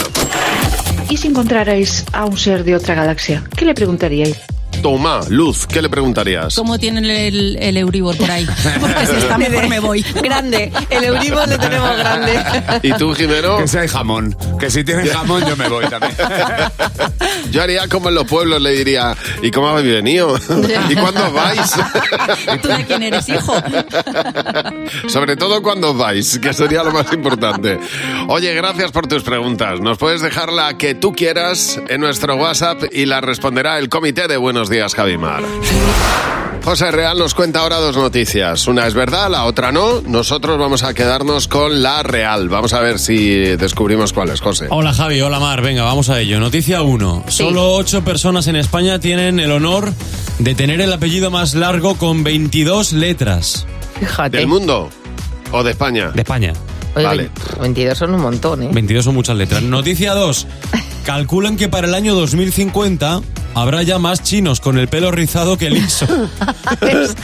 [1.09, 3.43] ¿Y si encontrarais a un ser de otra galaxia?
[3.55, 4.37] ¿Qué le preguntaríais?
[4.81, 6.55] Toma, Luz, ¿qué le preguntarías?
[6.55, 8.45] ¿Cómo tienen el, el Euribor por ahí?
[8.79, 10.01] Porque si está mejor me voy.
[10.01, 12.43] Grande, el Euribor le tenemos grande.
[12.83, 13.57] ¿Y tú, Jimeno?
[13.57, 14.35] Que si hay jamón.
[14.59, 16.15] Que si tienen jamón yo me voy también.
[17.51, 20.37] Yo haría como en los pueblos, le diría, ¿y cómo habéis venido?
[20.89, 21.71] ¿Y cuándo vais?
[22.61, 23.53] ¿Tú de quién eres hijo?
[25.07, 27.79] Sobre todo cuando vais, que sería lo más importante.
[28.27, 29.79] Oye, gracias por tus preguntas.
[29.79, 34.27] Nos puedes dejar la que tú quieras en nuestro WhatsApp y la responderá el comité
[34.27, 35.43] de Buenos Días, Javimar.
[36.63, 38.67] José Real nos cuenta ahora dos noticias.
[38.67, 40.01] Una es verdad, la otra no.
[40.01, 42.49] Nosotros vamos a quedarnos con la real.
[42.49, 44.67] Vamos a ver si descubrimos cuál es, José.
[44.69, 46.41] Hola Javi, hola Mar, venga, vamos a ello.
[46.41, 47.23] Noticia 1.
[47.29, 49.93] Solo 8 personas en España tienen el honor
[50.39, 53.65] de tener el apellido más largo con 22 letras.
[53.97, 54.35] Fíjate.
[54.35, 54.89] ¿Del mundo
[55.53, 56.11] o de España?
[56.11, 56.51] De España.
[56.95, 57.29] Oye, Vale.
[57.61, 58.69] 22 son un montón, ¿eh?
[58.73, 59.63] 22 son muchas letras.
[59.63, 60.47] Noticia 2.
[61.05, 63.21] Calculan que para el año 2050
[63.61, 66.05] habrá ya más chinos con el pelo rizado que liso.
[66.81, 67.15] es,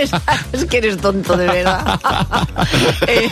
[0.00, 0.10] es-
[0.52, 2.00] es que eres tonto, de verdad.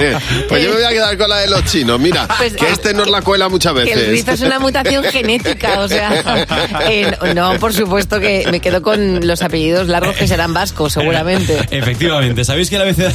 [0.00, 0.16] Eh,
[0.48, 1.98] pues yo me voy a quedar con la de los chinos.
[2.00, 3.96] Mira, Pues, que eh, este nos la cuela muchas que veces.
[3.96, 6.46] el rizo es una mutación genética, o sea,
[6.90, 11.58] eh, no, por supuesto que me quedo con los apellidos largos que serán vascos, seguramente.
[11.70, 13.14] Efectivamente, ¿sabéis que el abeceda-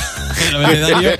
[0.49, 1.11] el abecedario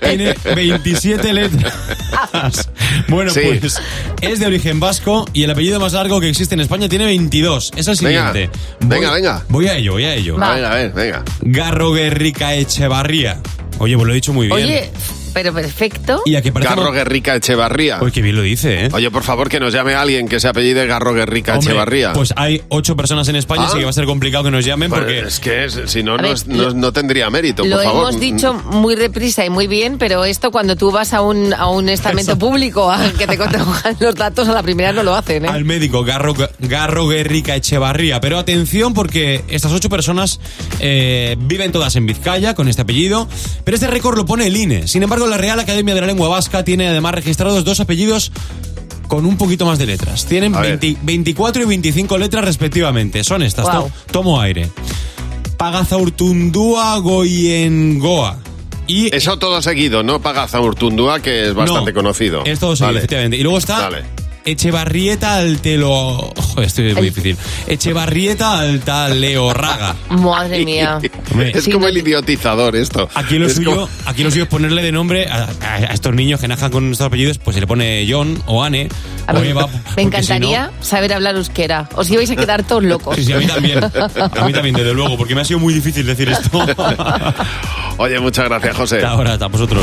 [0.00, 2.68] tiene 27 letras?
[3.08, 3.40] Bueno, Sí.
[3.60, 3.80] pues
[4.20, 7.72] es de origen vasco y el apellido más largo que existe en España tiene 22.
[7.76, 8.50] Es el siguiente.
[8.80, 9.44] venga, Voy- venga.
[9.48, 10.42] Voy a ello, voy a ello.
[10.42, 11.24] A ver, a ver, venga.
[11.42, 13.40] Garro Guerrica Echevarría.
[13.78, 14.58] Oye, pues lo he dicho muy bien.
[14.58, 14.90] Oye,
[15.32, 16.22] pero perfecto.
[16.24, 16.74] Y parece...
[16.74, 17.98] Garro Guerrica Echevarría.
[18.02, 18.88] Uy, qué bien lo dice, ¿eh?
[18.92, 22.12] Oye, por favor, que nos llame alguien que se apellide Garro Guerrica Hombre, Echevarría.
[22.12, 23.66] Pues hay ocho personas en España, Ah.
[23.68, 25.20] así que va a ser complicado que nos llamen Pues porque...
[25.20, 28.00] es que es- si no, A no, ver, es- no, tendría mérito, Lo por favor.
[28.10, 31.68] hemos dicho muy reprisa y muy bien, pero esto cuando tú vas a un, a
[31.68, 32.38] un estamento Eso.
[32.38, 35.48] público a que te cojan los datos, a la primera no lo hacen, ¿eh?
[35.48, 38.20] Al médico Garro, Garro Guerrica Echevarría.
[38.20, 40.40] Pero atención porque estas ocho personas
[40.80, 43.28] eh, viven todas en Vizcaya con este apellido.
[43.64, 44.88] Pero este récord lo pone el INE.
[44.88, 48.32] Sin embargo, la Real Academia de la Lengua Vasca tiene además registrados dos apellidos
[49.08, 50.24] con un poquito más de letras.
[50.26, 50.78] Tienen A ver.
[50.78, 53.24] 20 24 y 25 letras respectivamente.
[53.24, 53.66] Son estas.
[53.70, 54.70] To- tomo aire.
[55.56, 58.38] Pagazaurtundúa Goyengoa.
[58.86, 62.44] Y Eso todo seguido, no Pagazaurtundúa, que es bastante No, conocido.
[62.44, 62.98] Es todo seguido, Vale.
[62.98, 63.36] efectivamente.
[63.36, 64.02] Y luego está Vale.
[64.44, 66.32] Echevarrieta Altelo...
[66.36, 67.36] Joder, esto es muy difícil.
[67.66, 69.96] Echevarrieta Altaleorraga.
[70.10, 70.98] Madre mía.
[71.54, 73.08] Es como el idiotizador esto.
[73.14, 75.94] Aquí lo, Es suyo, como- aquí lo suyo es ponerle de nombre a, a- a
[75.94, 78.88] estos niños que najan con estos apellidos, pues se le pone John o Anne
[79.26, 79.32] A.
[79.32, 81.88] Me porque si encantaría saber hablar euskera.
[81.94, 83.16] Os ibais a quedar todos no- locos.
[83.16, 83.78] Sí, sí, a mí también.
[83.84, 86.58] A mí también, desde luego, porque me ha sido muy difícil decir esto.
[87.98, 89.04] Oye, muchas gracias, José.
[89.04, 89.82] Ahora, a vosotros.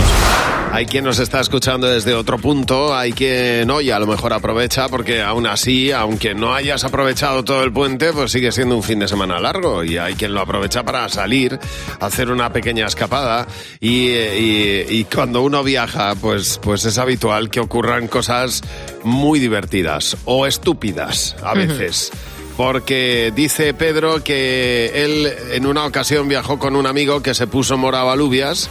[0.71, 4.87] Hay quien nos está escuchando desde otro punto, hay quien hoy a lo mejor aprovecha,
[4.87, 8.99] porque aún así, aunque no hayas aprovechado todo el puente, pues sigue siendo un fin
[8.99, 9.83] de semana largo.
[9.83, 11.57] Y hay quien lo aprovecha para salir,
[11.99, 13.47] hacer una pequeña escapada.
[13.79, 18.61] Y, y- y cuando uno viaja, pues, pues es habitual que ocurran cosas
[19.03, 22.11] muy divertidas o estúpidas a veces.
[22.57, 27.77] Porque dice Pedro que él en una ocasión viajó con un amigo que se puso
[27.77, 28.69] morado alubias.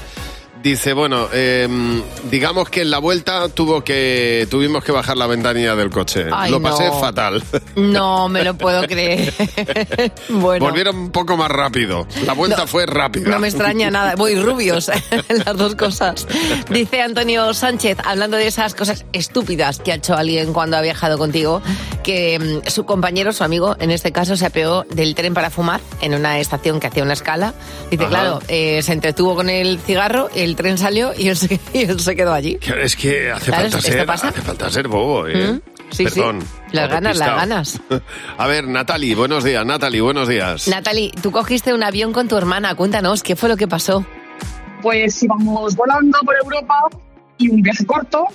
[0.62, 5.76] Dice, bueno, em, digamos que en la vuelta tuvo que, tuvimos que bajar la ventanilla
[5.76, 6.26] del coche.
[6.32, 7.00] Ay, Lo pasé no.
[7.00, 7.42] fatal.
[7.76, 9.32] No me lo puedo creer.
[10.28, 10.64] bueno.
[10.64, 12.06] Volvieron un poco más rápido.
[12.26, 13.30] La vuelta fue rápida.
[13.30, 14.90] No me extraña nada, voy rubios,
[15.28, 16.26] las dos cosas.
[16.70, 21.18] Dice Antonio Sánchez, hablando de esas cosas estúpidas que ha hecho alguien cuando ha viajado
[21.18, 21.62] contigo,
[22.02, 25.80] que mm, su compañero, su amigo, en este caso, se apeó del tren para fumar
[26.00, 27.54] en una estación que hacía una escala.
[27.90, 28.10] Dice, Ajá.
[28.10, 31.98] claro, eh, se entretuvo con el cigarro, el tren salió y él se, y él
[32.00, 32.58] se quedó allí.
[32.80, 34.28] Es que hace Claro, falta ¿esto ser, pasa?
[34.28, 35.52] hace falta ser bobo, ¿eh?
[35.52, 35.60] ¿Mm?
[35.90, 36.14] Sí, sí.
[36.20, 36.40] Perdón.
[36.72, 37.80] Las ganas, las ganas.
[38.38, 39.64] A ver, Natalie, buenos días.
[39.64, 40.68] Natalie, buenos días.
[40.68, 44.04] Natalie, tú cogiste un avión con tu hermana, cuéntanos, ¿qué fue lo que pasó?
[44.82, 46.74] Pues íbamos volando por Europa
[47.38, 48.26] y un viaje corto.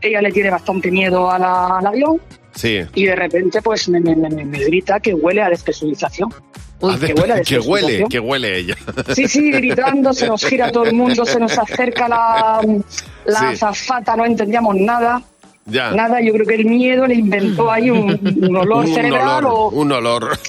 [0.00, 2.20] Ella le tiene bastante miedo a la- al avión
[2.54, 2.80] Sí.
[2.94, 6.32] y de repente pues me, me- me- me grita que huele a despresurización.
[6.82, 8.76] De- que huele que huele ella.
[9.14, 12.60] Sí, sí, gritando, se nos gira todo el mundo, se nos acerca la,
[13.24, 13.44] la Sí.
[13.46, 15.22] azafata, no entendíamos nada.
[15.64, 15.92] Ya.
[15.92, 18.10] Nada, yo creo que el miedo le inventó ahí un,
[18.42, 20.38] un olor un cerebral olor, o, un olor.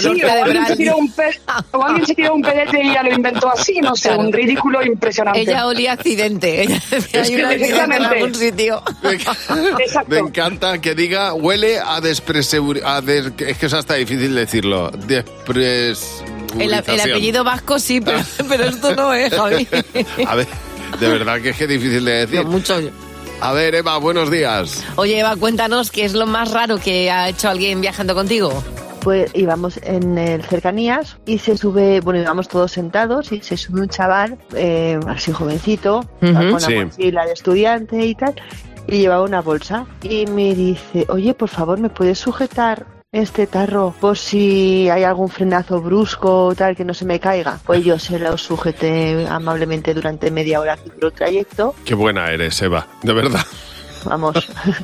[0.00, 1.40] Sí, o alguien, se tiró un pe-
[1.70, 4.84] o alguien se tiró un pedete y ya lo inventó así, no sé, un ridículo
[4.84, 5.40] impresionante.
[5.42, 6.62] Ella olía accidente.
[6.62, 8.82] Ella decía, Es hay que un accidente en algún sitio.
[10.08, 12.80] Me encanta que diga huele a despreseguri...
[12.84, 14.90] a des- Es que eso hasta difícil decirlo.
[14.90, 16.22] Despres...
[16.58, 18.18] El, el apellido vasco sí, pero,
[18.48, 19.68] pero esto no es, Javi.
[20.26, 20.46] A ver,
[20.98, 22.44] de verdad que es que es difícil de decir.
[22.44, 22.80] mucho.
[23.40, 24.84] A ver, Eva, buenos días.
[24.96, 28.52] Oye, Eva, cuéntanos qué es lo más raro que ha hecho alguien viajando contigo.
[29.00, 33.80] Pues íbamos en el cercanías y se sube, bueno, íbamos todos sentados y se sube
[33.82, 36.74] un chaval, eh, así jovencito, con Sí.
[36.74, 38.34] mochila de estudiante y tal,
[38.88, 39.86] y llevaba una bolsa.
[40.02, 45.30] Y me dice, oye, por favor, ¿me puedes sujetar este tarro por si hay algún
[45.30, 47.58] frenazo brusco o tal que no se me caiga?
[47.64, 51.74] Pues yo se lo sujeté amablemente durante media hora que el trayecto.
[51.86, 53.46] Qué buena eres, Eva, de verdad.
[54.04, 54.34] Vamos,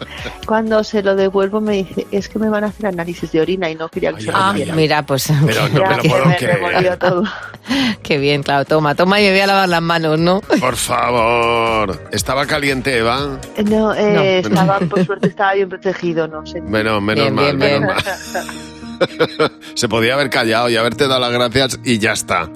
[0.47, 3.71] cuando se lo devuelvo me dice, es que me van a hacer análisis de orina
[3.71, 4.75] y no quería que se lo Ah, hiciera".
[4.75, 5.33] mira, pues.
[5.47, 6.59] Pero no me lo Ya, puedo me creer.
[6.61, 7.23] revolvió todo.
[8.03, 10.41] Qué bien, claro, toma, toma y me voy a lavar las manos, ¿no?
[10.61, 12.03] Por favor.
[12.13, 13.39] ¿Estaba caliente, Eva?
[13.65, 14.49] No, eh, No.
[14.51, 16.61] estaba, por suerte estaba bien protegido, no sé.
[16.61, 19.51] Menos, menos Bien, mal, bien, menos mal.
[19.75, 22.49] Se podía haber callado y haberte dado las gracias y ya está.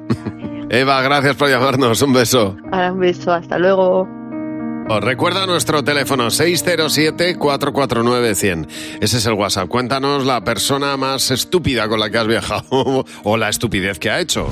[0.71, 2.01] Eva, gracias por llamarnos.
[2.03, 2.57] Un beso.
[2.71, 4.07] Ahora un beso, hasta luego.
[4.90, 8.68] Os recuerda nuestro teléfono 607-449-100.
[9.03, 9.68] Ese es el WhatsApp.
[9.68, 14.18] Cuéntanos la persona más estúpida con la que has viajado o la estupidez que ha
[14.20, 14.48] hecho.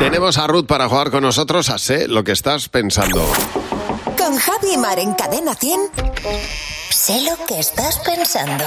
[0.00, 3.24] Tenemos a Ruth para jugar con nosotros a Sé lo que estás pensando.
[4.18, 5.80] Con Javi Mar en Cadena 100.
[6.90, 8.64] Sé lo que estás pensando.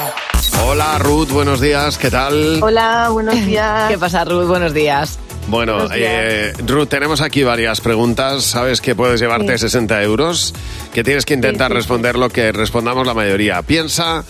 [0.66, 2.64] Hola Ruth, buenos días, ¿qué tal?
[2.64, 3.88] Hola, buenos días.
[3.92, 4.48] ¿Qué pasa, Ruth?
[4.48, 5.20] Buenos días.
[5.48, 8.44] Bueno, eh, Ruth, tenemos aquí varias preguntas.
[8.44, 9.66] Sabes que puedes llevarte Sí.
[9.70, 10.54] 60 euros,
[10.94, 11.78] que tienes que intentar Sí, sí, sí.
[11.78, 13.62] responder lo que respondamos la mayoría.
[13.62, 14.24] Piensa,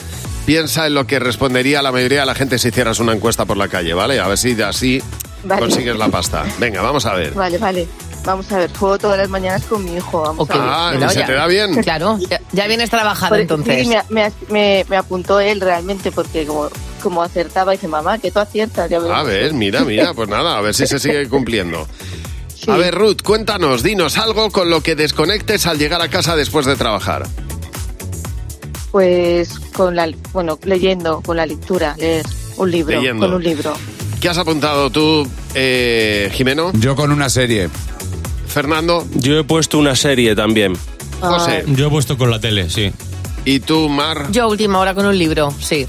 [0.46, 3.56] piensa en lo que respondería la mayoría de la gente si hicieras una encuesta por
[3.56, 4.20] la calle, ¿vale?
[4.20, 5.02] A ver si de así
[5.46, 5.62] Vale.
[5.62, 6.44] consigues la pasta.
[6.60, 7.34] Venga, vamos a ver.
[7.34, 7.88] Vale, vale.
[8.26, 10.20] vamos a ver, juego todas las mañanas con mi hijo.
[10.22, 10.64] Vamos a ver.
[10.68, 11.82] Ah, ¿y se te da bien?
[11.84, 13.88] Claro, ya, ya vienes trabajado Por- entonces.
[13.88, 13.94] Sí,
[14.50, 16.68] me- me apuntó él realmente porque como,
[17.06, 18.90] como acertaba, dice, mamá, que tú aciertas.
[18.90, 19.20] Ya verás".
[19.20, 21.88] A ver, mira, mira, pues nada, a ver si se sigue cumpliendo.
[22.68, 26.66] A ver, Ruth, cuéntanos, dinos algo con lo que desconectes al llegar a casa después
[26.66, 27.28] de trabajar.
[28.92, 32.26] Pues con la, bueno, leyendo, con la lectura, leer
[32.58, 33.28] un libro, Leyendo.
[33.28, 33.74] con un libro.
[34.20, 36.72] ¿Qué has apuntado tú, eh, Jimeno?
[36.74, 37.70] Yo con una serie.
[38.48, 39.06] Fernando.
[39.14, 40.76] Yo he puesto una serie también.
[41.20, 41.66] José.
[41.68, 42.92] Yo he puesto con la tele, sí.
[43.46, 44.28] ¿Y tú, Mar?
[44.32, 45.88] Yo última hora con un libro, sí.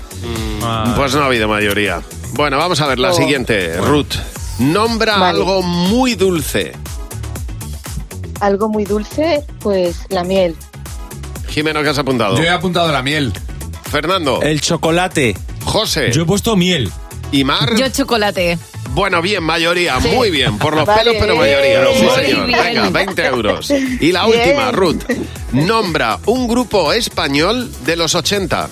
[0.96, 2.02] Pues no ha habido mayoría.
[2.34, 3.14] Bueno, vamos a ver la Oh.
[3.14, 4.14] siguiente, Ruth.
[4.58, 5.38] Nombra Vale.
[5.38, 6.72] algo muy dulce.
[8.40, 10.54] Algo muy dulce, pues la miel.
[11.48, 12.36] Jimeno, ¿qué has apuntado?
[12.36, 13.32] Yo he apuntado la miel.
[13.90, 14.42] Fernando.
[14.42, 15.36] El chocolate.
[15.64, 16.10] José.
[16.12, 16.90] Yo he puesto miel.
[17.32, 17.74] ¿Y Mar?
[17.76, 18.58] Yo chocolate.
[18.96, 20.08] Bueno, bien, mayoría, Sí.
[20.08, 20.56] muy bien.
[20.56, 21.02] Por los Vale.
[21.02, 21.84] pelos, pero mayoría.
[21.94, 22.46] Sí, Muy señor.
[22.46, 22.58] bien.
[22.64, 23.70] Venga, 20 euros.
[23.70, 24.40] Y la Bien.
[24.40, 25.02] última, Ruth.
[25.52, 28.70] Nombra un grupo español de los 80.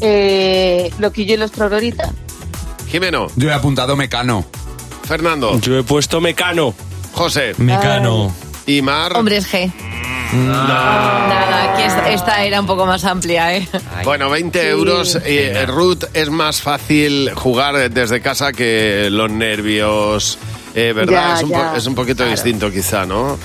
[0.00, 2.10] Eh, Loquillo y los Trororitas.
[2.88, 3.26] Jimeno.
[3.36, 4.46] Yo he apuntado Mecano.
[5.06, 5.60] Fernando.
[5.60, 6.74] Yo he puesto Mecano.
[7.12, 7.52] José.
[7.58, 8.34] Mecano.
[8.66, 9.14] Y Mar.
[9.14, 9.70] Hombres G.
[10.32, 13.68] Nada, aquí esta, esta era un poco más amplia, ¿eh?
[14.04, 15.18] Bueno, 20 euros.
[15.24, 20.38] Eh, Ruth, es más fácil jugar desde casa que los nervios.
[20.74, 21.12] eh, ¿Verdad?
[21.12, 23.38] Ya, es, un ya, po- es un poquito distinto, quizá, ¿no?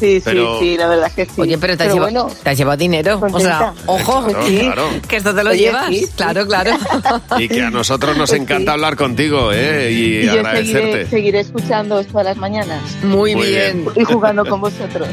[0.00, 1.40] Sí, Pero- sí, sí, la verdad es que sí.
[1.40, 3.20] Oye, pero te has, Pero llevado, bueno, te has llevado dinero.
[3.32, 4.88] O sea, ojo, Claro, sí, claro.
[5.08, 5.88] que esto te lo Oye, llevas.
[5.88, 6.08] sí, sí.
[6.16, 6.72] Claro, claro.
[7.38, 9.90] Y que a nosotros nos encanta hablar contigo, ¿eh?
[9.92, 11.06] Y, y yo seguiré, agradecerte.
[11.06, 12.80] seguiré escuchando todas las mañanas.
[13.02, 13.86] Muy, Muy bien.
[13.96, 15.08] Y jugando con vosotros.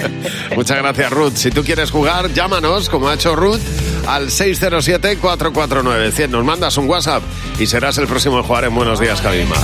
[0.56, 1.32] Muchas gracias, Ruth.
[1.34, 3.60] Si tú quieres jugar, llámanos, como ha hecho Ruth,
[4.06, 6.28] al 607-449-100.
[6.30, 7.22] Nos mandas un WhatsApp
[7.58, 9.56] y serás el próximo en jugar en Buenos Días, Javima.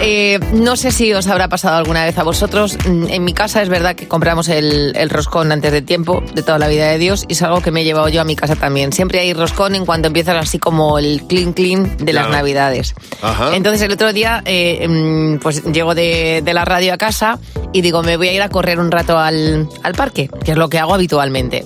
[0.00, 2.76] Eh, no sé si os habrá pasado alguna vez a vosotros.
[2.86, 6.42] Mm, En mi casa es verdad que compramos el, el roscón antes de tiempo, de
[6.42, 8.34] toda la vida de Dios, y es algo que me he llevado yo a mi
[8.34, 8.92] casa también.
[8.92, 12.94] Siempre hay roscón en cuanto empiezan así como el clean clean de las navidades.
[13.22, 13.54] Ajá.
[13.54, 17.38] Entonces el otro día, eh, mm, pues llego de, de la radio a casa
[17.72, 20.58] y digo, me voy a ir a correr un rato al, al parque, que es
[20.58, 21.64] lo que hago habitualmente.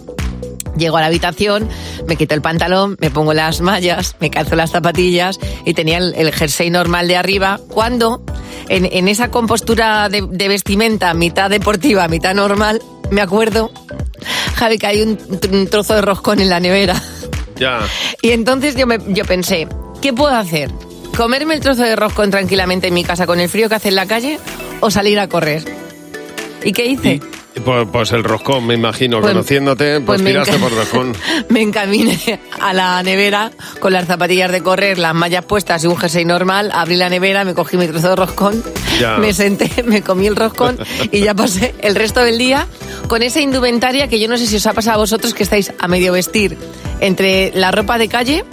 [0.79, 1.69] Llego a la habitación,
[2.07, 6.15] me quito el pantalón, me pongo las mallas, me calzo las zapatillas y tenía el,
[6.15, 7.61] el jersey normal de arriba.
[7.69, 8.23] Cuando
[8.69, 13.71] en, en esa compostura de, de vestimenta, mitad deportiva, mitad normal, me acuerdo,
[14.57, 15.19] Javi, que hay un,
[15.53, 17.03] un trozo de roscón en la nevera.
[17.57, 17.81] Ya.
[18.23, 19.69] Y entonces yo, me, yo pensé,
[20.03, 20.71] ¿qué puedo hacer?
[21.17, 23.95] ¿Comerme el trozo de roscón tranquilamente en mi casa con el frío que hace en
[23.97, 24.39] la calle
[24.81, 25.65] o salir a correr?
[26.65, 27.21] ¿Y qué hice?
[27.65, 31.15] Pues, pues el roscón, me imagino, Pues- conociéndote, pues, pues me tiraste por roscón.
[31.49, 35.97] me encaminé a la nevera con las zapatillas de correr, las mallas puestas y un
[35.97, 36.71] jersey normal.
[36.75, 38.63] Abrí la nevera, me cogí mi trozo de roscón,
[39.01, 39.19] Ya.
[39.19, 40.79] me senté, me comí el roscón
[41.13, 42.67] y ya pasé el resto del día
[43.09, 45.73] con esa indumentaria que yo no sé si os ha pasado a vosotros que estáis
[45.79, 46.57] a medio vestir
[47.01, 48.45] entre la ropa de calle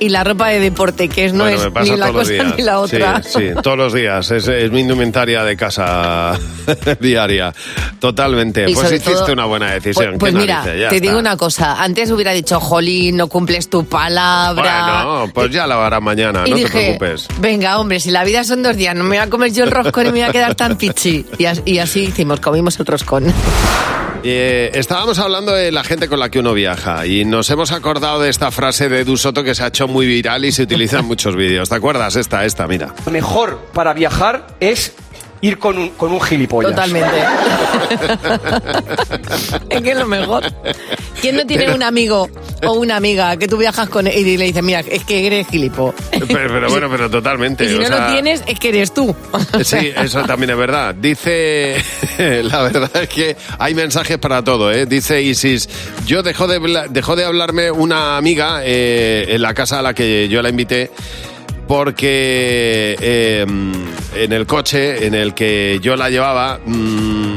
[0.00, 2.80] y la ropa de deporte, que es, no Bueno, es ni la cosa ni la
[2.80, 3.22] otra.
[3.22, 4.30] Sí, sí, todos los días.
[4.30, 6.32] Es, es mi indumentaria de casa
[7.00, 7.52] diaria.
[8.00, 8.68] Totalmente.
[8.68, 10.16] Y pues hiciste todo- una buena decisión.
[10.18, 10.98] Pues, pues ¿Qué mira, te está.
[11.00, 11.82] digo una cosa.
[11.82, 15.04] Antes hubiera dicho, Jolín, no cumples tu palabra.
[15.04, 17.28] Bueno, pues ya la hará mañana, y no te dije, preocupes.
[17.38, 19.70] venga, hombre, si la vida son dos días, no me voy a comer yo el
[19.70, 21.26] roscón y me voy a quedar tan pichi.
[21.66, 23.32] Y así hicimos, comimos el roscón.
[24.22, 28.20] Eh, estábamos hablando de la gente con la que uno viaja y nos hemos acordado
[28.20, 31.04] de esta frase de Dusoto que se ha hecho muy viral y se utiliza en
[31.06, 31.70] muchos vídeos.
[31.70, 32.16] ¿Te acuerdas?
[32.16, 32.94] Esta, esta, mira.
[33.06, 34.92] Lo mejor para viajar es
[35.42, 36.70] ir con un, con un gilipollas.
[36.72, 37.10] Totalmente.
[39.70, 40.44] es que es lo mejor.
[41.20, 42.28] ¿Quién no tiene Pero- un amigo
[42.66, 45.46] o una amiga que tú viajas con él y le dices, mira, es que eres
[45.48, 45.94] gilipo?
[46.10, 47.64] Pero, pero bueno, pero totalmente.
[47.64, 49.14] Y si o no sea, lo tienes, es que eres tú.
[49.64, 50.94] Sí, eso también es verdad.
[50.94, 51.76] Dice,
[52.18, 54.86] la verdad es que hay mensajes para todo, ¿eh?
[54.86, 55.68] Dice Isis,
[56.06, 60.28] yo dejó de, dejó de hablarme una amiga eh, en la casa a la que
[60.28, 60.90] yo la invité
[61.70, 63.46] porque eh,
[64.16, 67.36] en el coche en el que yo la llevaba mm,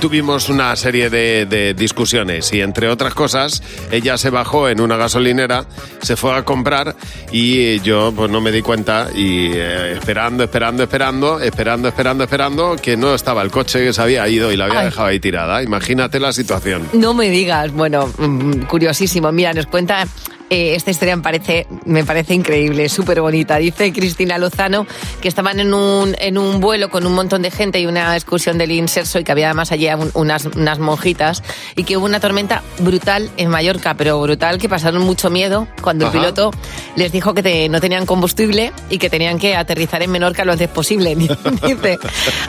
[0.00, 4.96] tuvimos una serie de, de discusiones y entre otras cosas ella se bajó en una
[4.96, 5.66] gasolinera,
[6.00, 6.94] se fue a comprar
[7.32, 12.76] y yo pues no me di cuenta y eh, esperando, esperando, esperando, esperando, esperando, esperando
[12.80, 14.84] que no estaba el coche que se había ido y la había Ay.
[14.84, 15.64] dejado ahí tirada.
[15.64, 16.88] Imagínate la situación.
[16.92, 19.32] No me digas, bueno, mm, curiosísimo.
[19.32, 20.06] Mira, nos cuenta
[20.50, 23.56] eh, esta historia me parece, me parece increíble, súper bonita.
[23.56, 24.86] Dice Cristina Lozano
[25.20, 28.58] que estaban en un, en un vuelo con un montón de gente y una excursión
[28.58, 31.42] del Inserso y que había además allí un- unas, unas monjitas
[31.76, 36.06] y que hubo una tormenta brutal en Mallorca, pero brutal que pasaron mucho miedo cuando
[36.06, 36.14] Ajá.
[36.16, 36.50] el piloto
[36.96, 40.52] les dijo que te- no tenían combustible y que tenían que aterrizar en Menorca lo
[40.52, 41.14] antes posible.
[41.16, 41.98] Dice,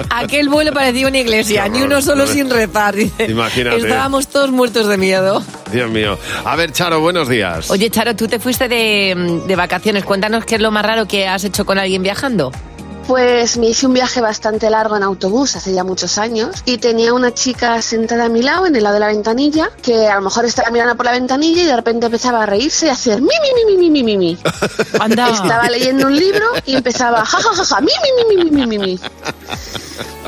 [0.10, 2.96] aquel vuelo parecía una iglesia, ni uno solo sin rezar.
[2.96, 3.78] Dice, Imagínate.
[3.78, 5.44] estábamos todos muertos de miedo.
[5.72, 6.18] Dios mío.
[6.44, 7.70] A ver, Charo, buenos días.
[7.70, 10.04] Oye, Charo, tú te fuiste de, de vacaciones.
[10.04, 12.52] Cuéntanos qué es lo más raro que has hecho con alguien viajando.
[13.08, 17.14] Pues me hice un viaje bastante largo en autobús hace ya muchos años y tenía
[17.14, 20.22] una chica sentada a mi lado, en el lado de la ventanilla, que a lo
[20.22, 23.22] mejor estaba mirando por la ventanilla y de repente empezaba a reírse y a hacer
[23.22, 24.38] mi, mi, mi, mi, mi, mi, mi.
[25.00, 25.30] Anda.
[25.30, 28.68] Estaba leyendo un libro y empezaba ja, ja, ja, ja, mi, mi, mi, mi, mi,
[28.68, 29.00] mi, mi.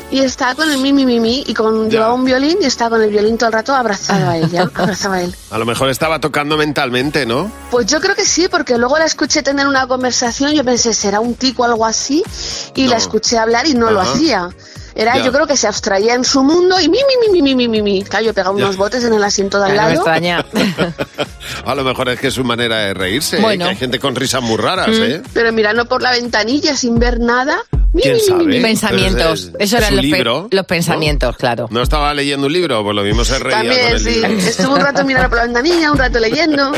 [0.09, 2.91] Y estaba con el mi, mi, mi, mi y con, llevaba un violín y estaba
[2.91, 5.35] con el violín todo el rato abrazado a ella, abrazado a él.
[5.51, 7.51] A lo mejor estaba tocando mentalmente, ¿no?
[7.71, 11.19] Pues yo creo que sí, porque luego la escuché tener una conversación, yo pensé, será
[11.19, 12.23] un tico o algo así,
[12.75, 12.91] y No.
[12.91, 14.49] la escuché hablar y no lo hacía.
[14.95, 15.25] Era, Ya.
[15.25, 17.81] yo creo que se abstraía en su mundo y mi, mi, mi, mi, mi, mi,
[17.83, 18.03] mi.
[18.03, 18.77] Claro, yo pegaba unos Ya.
[18.79, 19.93] botes en el asiento de al No me lado.
[19.95, 20.45] extraña.
[21.65, 23.37] A lo mejor es que es su manera de reírse.
[23.37, 23.41] ¿eh?
[23.41, 23.65] Bueno.
[23.65, 25.03] Que hay gente con risas muy raras, Mm.
[25.03, 25.21] ¿eh?
[25.33, 27.59] Pero mirando por la ventanilla sin ver nada.
[28.61, 29.39] Pensamientos.
[29.39, 31.67] Es- Eso es eran los, pe- libro, los pensamientos, claro.
[31.71, 32.83] ¿No estaba leyendo un libro?
[32.83, 34.09] Pues lo mismo se reía con También, el sí.
[34.11, 34.29] libro.
[34.37, 36.71] Estuve un rato mirando por la ventanilla, un rato leyendo,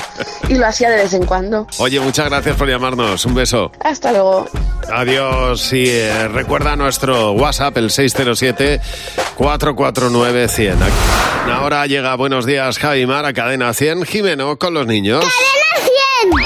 [0.48, 1.68] y lo hacía de vez en cuando.
[1.78, 3.26] Oye, muchas gracias por llamarnos.
[3.26, 3.72] Un beso.
[3.84, 4.48] Hasta luego.
[4.92, 5.72] Adiós.
[5.74, 10.76] Y eh, recuerda nuestro WhatsApp, el 607-449-100.
[11.52, 14.06] Ahora llega Buenos Días, Javi Mar, a Cadena 100.
[14.06, 15.20] Jimeno con los niños.
[15.24, 15.40] ¡Cadena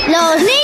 [0.06, 0.12] 100!
[0.12, 0.63] ¡Los niños!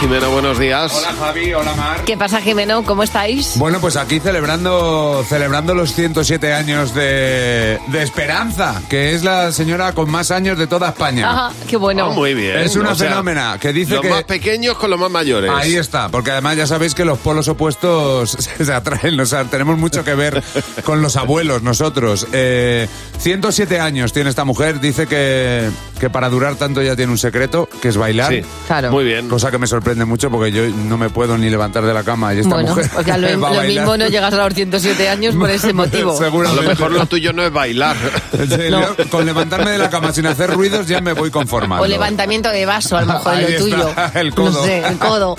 [0.00, 0.92] Jimeno, buenos días.
[0.94, 2.04] Hola Javi, hola Mar.
[2.04, 2.84] ¿Qué pasa, Jimeno?
[2.84, 3.54] ¿Cómo estáis?
[3.56, 9.92] Bueno, pues aquí celebrando, celebrando los 107 años de, de Esperanza, que es la señora
[9.94, 11.28] con más años de toda España.
[11.28, 12.10] Ajá, qué bueno.
[12.12, 12.58] Ah, muy bien.
[12.58, 14.08] Es una O sea, fenómena que dice los que...
[14.10, 15.50] más pequeños con los más mayores.
[15.52, 18.30] Ahí está, porque además ya sabéis que los polos opuestos
[18.60, 20.44] se atraen, o sea, tenemos mucho que ver
[20.84, 22.24] con los abuelos nosotros.
[22.32, 22.86] Eh,
[23.18, 25.68] 107 años tiene esta mujer, dice que,
[25.98, 28.32] que para durar tanto ya tiene un secreto, que es bailar.
[28.32, 28.92] Sí, Claro.
[28.92, 29.28] Muy bien.
[29.28, 32.34] Cosa que me sorprende mucho porque yo no me puedo ni levantar de la cama
[32.34, 35.08] y esta Bueno, mujer porque a lo, va lo mismo no llegas a los 107
[35.08, 36.18] años por ese motivo.
[36.18, 37.96] A lo mejor lo tuyo no es bailar.
[38.32, 41.84] Sí, yo Con levantarme de la cama sin hacer ruidos ya me voy conformando.
[41.84, 44.20] O levantamiento de vaso, a lo mejor Ahí lo está, tuyo.
[44.20, 44.50] el codo.
[44.50, 45.36] No sé, el codo.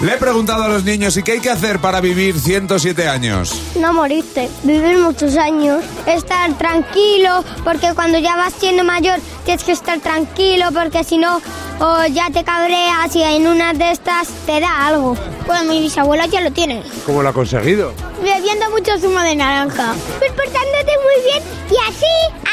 [0.00, 3.54] Le he preguntado a los niños, ¿y qué hay que hacer para vivir 107 años?
[3.78, 9.72] No morirte, vivir muchos años, estar tranquilo, porque cuando ya vas siendo mayor tienes que
[9.72, 11.40] estar tranquilo, porque si no,
[11.80, 15.14] o ya te cabreas y en una de estas te da algo.
[15.46, 16.82] Pues mi bisabuela ya lo tiene.
[17.04, 17.92] ¿Cómo lo ha conseguido?
[18.22, 19.94] Bebiendo mucho zumo de naranja.
[20.18, 22.06] Pues portándote muy bien y así,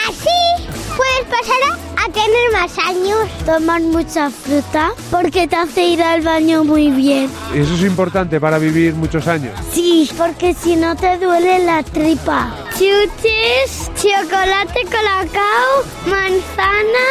[0.10, 3.30] así puedes pasar a, a tener más años.
[3.46, 7.30] Tomar mucha fruta porque te hace ir al baño muy bien.
[7.54, 9.58] ¿Y eso es importante para vivir muchos años?
[9.72, 12.54] Sí, porque si no te duele la tripa.
[12.78, 17.08] Chuches, chocolate colacao, manzana,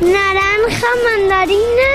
[0.00, 1.90] naranja, mandarina.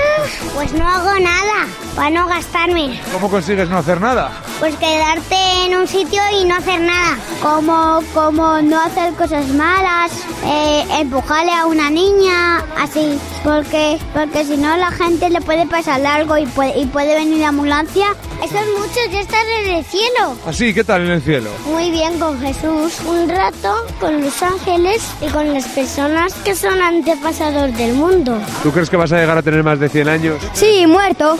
[0.54, 3.00] Pues no hago nada para no gastarme.
[3.12, 4.30] ¿Cómo consigues no hacer nada?
[4.60, 5.36] Pues quedarte
[5.66, 7.18] en un sitio y no hacer nada.
[7.42, 10.12] Como, como no hacer cosas malas,
[10.44, 12.37] eh, empujarle a una niña,
[12.76, 13.18] así.
[13.44, 17.38] Porque, porque si no la gente le puede pasar algo y puede, y puede venir
[17.38, 18.06] la ambulancia.
[18.42, 20.36] Esos muchos ya están en el cielo.
[20.46, 21.50] Así, ¿qué tal en el cielo?
[21.66, 26.80] Muy bien con Jesús, un rato con los ángeles y con las personas que son
[26.80, 28.38] antepasados del mundo.
[28.62, 30.36] ¿Tú crees que vas a llegar a tener más de 100 años?
[30.52, 31.36] Sí, muerto.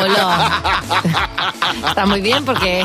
[0.00, 0.62] Hola.
[1.88, 2.84] Está muy bien porque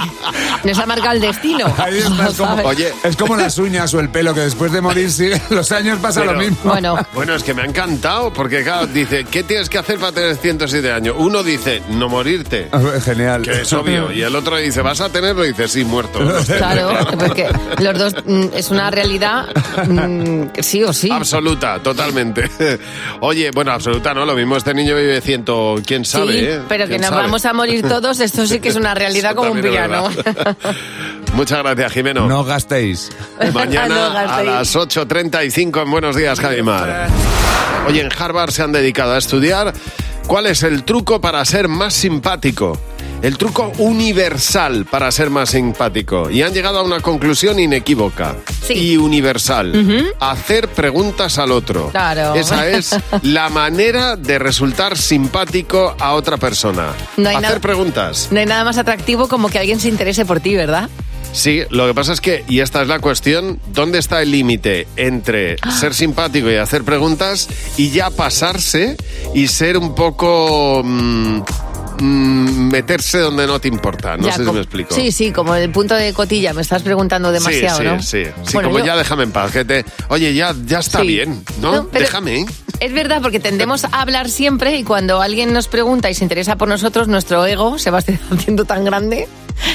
[0.63, 1.65] nos ha marcado el destino.
[1.77, 2.93] Ahí está, es como, ¿Sabes?
[3.03, 6.21] es como las uñas o el pelo, que después de morir sigue, los años pasa
[6.21, 6.57] Pero- lo mismo.
[6.63, 10.11] Bueno, Bueno, es que me ha encantado, porque claro, dice, ¿qué tienes que hacer para
[10.11, 11.15] tener 107 años?
[11.17, 12.69] Uno dice, no morirte,
[13.03, 13.43] Genial.
[13.43, 15.45] que es obvio, y el otro dice, ¿vas a tenerlo?
[15.45, 16.19] Y dice, sí, muerto.
[16.57, 17.47] claro, porque
[17.79, 19.45] los dos mm, es una realidad
[19.87, 21.09] mm, sí o sí.
[21.11, 22.49] Absoluta, totalmente.
[23.21, 24.25] Oye, bueno, absoluta, ¿no?
[24.25, 26.59] Lo mismo este niño vive ciento, quién sabe, sí, ¿eh?
[26.67, 27.21] pero que ¿Quién nos sabe?
[27.23, 29.89] vamos a morir todos, esto sí que es una realidad Eso como un también es
[29.89, 30.09] piano.
[30.25, 30.57] verdad.
[31.35, 32.27] Muchas gracias, Jimeno.
[32.27, 33.09] No gastéis.
[33.53, 34.47] Mañana No a gastéis.
[34.51, 37.07] las 8.35 en Buenos Días, Javimar.
[37.87, 39.73] Oye, en Harvard se han dedicado a estudiar
[40.27, 42.79] cuál es el truco para ser más simpático.
[43.21, 46.29] El truco universal para ser más simpático.
[46.29, 48.35] Y han llegado a una conclusión inequívoca
[48.69, 50.13] y universal.
[50.19, 51.89] Hacer preguntas al otro.
[51.89, 52.35] Claro.
[52.35, 56.89] Esa es la manera de resultar simpático a otra persona.
[57.17, 58.27] No hay Hacer nada- preguntas.
[58.31, 60.89] No hay nada más atractivo como que alguien se interese por ti, ¿verdad?
[61.35, 64.87] Sí, lo que pasa es que, y esta es la cuestión, ¿dónde está el límite
[64.95, 65.71] entre Ah.
[65.71, 68.95] ser simpático y hacer preguntas y ya pasarse
[69.33, 70.81] y ser un poco...
[70.83, 71.41] mm,
[71.99, 74.15] mm, meterse donde no te importa?
[74.17, 74.95] No Ya, sé si como- me explico.
[74.95, 78.01] Sí, sí, como el punto de cotilla, me estás preguntando demasiado, sí, sí, ¿no?
[78.01, 78.53] sí, sí.
[78.53, 79.51] Bueno, como yo- ya déjame en paz.
[79.51, 81.07] Que te, oye, ya, ya está Sí.
[81.07, 81.75] bien, ¿no?
[81.75, 82.45] No, déjame.
[82.79, 86.57] Es verdad, porque tendemos a hablar siempre y cuando alguien nos pregunta y se interesa
[86.57, 87.99] por nosotros, nuestro ego se va
[88.31, 89.27] haciendo tan grande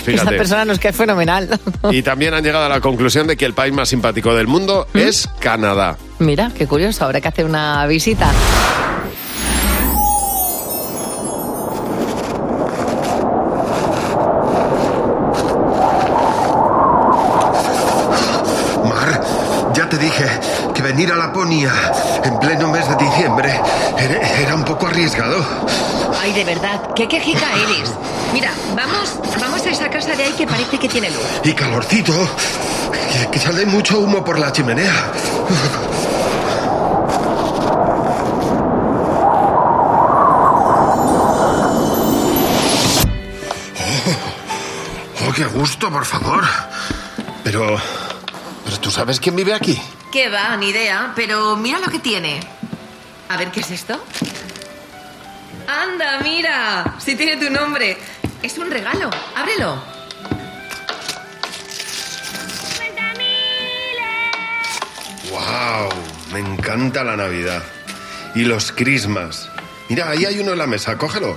[0.04, 0.36] que esa Fíjate.
[0.36, 1.58] persona nos cae fenomenal.
[1.90, 4.86] Y también han llegado a la conclusión de que el país más simpático del mundo
[4.92, 4.98] ¿Mm?
[4.98, 5.96] es Canadá.
[6.18, 8.30] Mira, qué curioso, habrá que hacer una visita.
[18.84, 19.20] Mar,
[19.74, 20.24] ya te dije
[20.74, 21.72] que venir a Laponia
[22.24, 23.52] en pleno mes de diciembre
[23.98, 25.44] era, era un poco arriesgado.
[26.20, 27.92] Ay, de verdad, qué quejica eres.
[28.32, 29.49] Mira, vamos, vamos
[30.00, 31.26] casa de ahí que parece que tiene luz.
[31.44, 32.14] Y calorcito,
[33.12, 35.12] que, que sale mucho humo por la chimenea.
[45.28, 46.44] Oh, qué gusto, por favor.
[47.44, 47.76] Pero,
[48.64, 49.78] pero tú sabes quién vive aquí.
[50.10, 52.40] Qué va, ni idea, pero mira lo que tiene.
[53.28, 54.02] A ver, ¿qué es esto?
[55.68, 57.98] Anda, mira, si tiene tu nombre.
[58.42, 59.89] Es un regalo, ábrelo.
[66.32, 67.62] Me encanta la Navidad.
[68.34, 69.50] Y los Christmas.
[69.88, 71.36] Mira, ahí hay uno en la mesa, cógelo.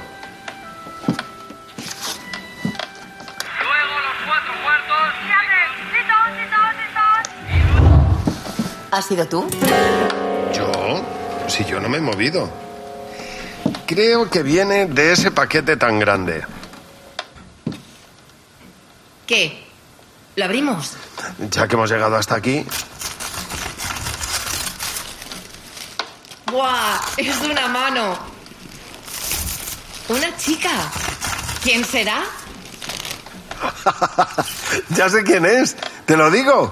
[8.92, 9.48] ¿Has sido tú?
[10.56, 11.04] ¿Yo?
[11.48, 12.48] Si yo no me he movido.
[13.88, 16.46] Creo que viene de ese paquete tan grande.
[19.26, 19.64] ¿Qué?
[20.36, 20.94] ¿Lo abrimos?
[21.50, 22.68] Ya que hemos llegado hasta aquí,
[26.54, 27.00] ¡Buah!
[27.18, 28.16] Es una mano.
[30.08, 30.70] Una chica.
[31.64, 32.22] ¿Quién será?
[34.90, 35.76] ya sé quién es.
[36.06, 36.72] Te lo digo.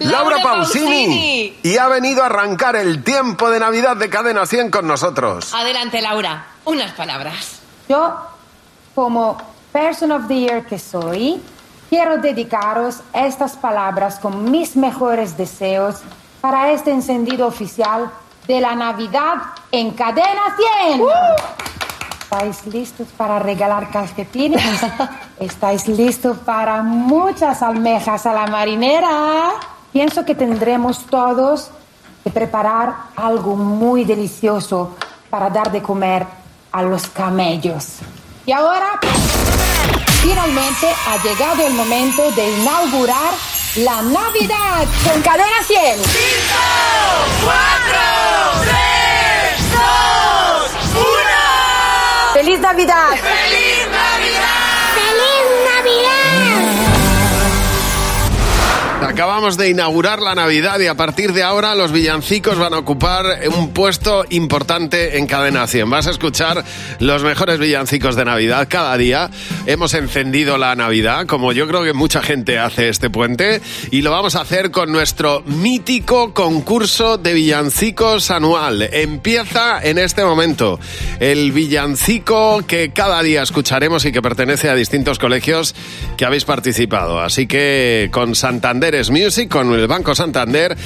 [0.00, 0.84] Laura Pausini.
[0.84, 1.58] Pausini.
[1.62, 5.54] Y ha venido a arrancar el tiempo de Navidad de Cadena 100 con nosotros.
[5.54, 6.48] Adelante, Laura.
[6.66, 7.60] Unas palabras.
[7.88, 8.18] Yo,
[8.94, 9.38] como
[9.72, 11.40] Person of the Year que soy,
[11.88, 16.00] quiero dedicaros estas palabras con mis mejores deseos
[16.42, 18.10] para este encendido oficial
[18.46, 19.34] de la Navidad
[19.70, 20.56] en Cadena
[20.88, 21.02] 100.
[22.22, 24.62] ¿Estáis listos para regalar calcetines?
[25.40, 29.50] ¿Estáis listos para muchas almejas a la marinera?
[29.92, 31.70] Pienso que tendremos todos
[32.24, 34.96] que preparar algo muy delicioso
[35.30, 36.26] para dar de comer
[36.72, 37.98] a los camellos.
[38.44, 38.98] Y ahora,
[40.26, 43.32] finalmente ha llegado el momento de inaugurar
[43.76, 46.02] la Navidad con Cadena 100.
[52.34, 53.14] ¡Feliz Navidad!
[53.14, 53.95] ¡Feliz Navidad!
[59.16, 63.24] Acabamos de inaugurar la Navidad y a partir de ahora los villancicos van a ocupar
[63.56, 65.88] un puesto importante en Cadena 100.
[65.88, 66.62] Vas a escuchar
[66.98, 69.30] los mejores villancicos de Navidad cada día.
[69.64, 74.10] Hemos encendido la Navidad, como yo creo que mucha gente hace este puente, y lo
[74.10, 78.82] vamos a hacer con nuestro mítico concurso de villancicos anual.
[78.82, 80.78] Empieza en este momento
[81.20, 85.74] el villancico que cada día escucharemos y que pertenece a distintos colegios
[86.18, 87.18] que habéis participado.
[87.18, 90.76] Así que con Santander Music, con el Banco Santander,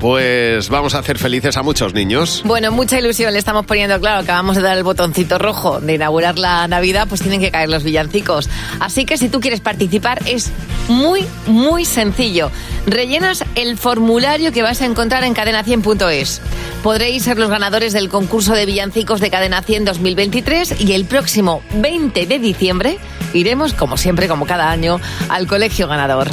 [0.00, 2.42] pues vamos a hacer felices a muchos niños.
[2.44, 6.38] Bueno, mucha ilusión le estamos poniendo, claro, acabamos de dar el botoncito rojo de inaugurar
[6.38, 8.48] la Navidad, pues tienen que caer los villancicos.
[8.80, 10.50] Así que si tú quieres participar es
[10.88, 12.50] muy, muy sencillo.
[12.86, 16.40] Rellenas el formulario que vas a encontrar en cadena100.es.
[16.82, 21.62] Podréis ser los ganadores del concurso de villancicos de Cadena 100 2023 y el próximo
[21.74, 22.98] 20 de diciembre
[23.32, 26.28] iremos, como siempre, como cada año, al colegio ganador.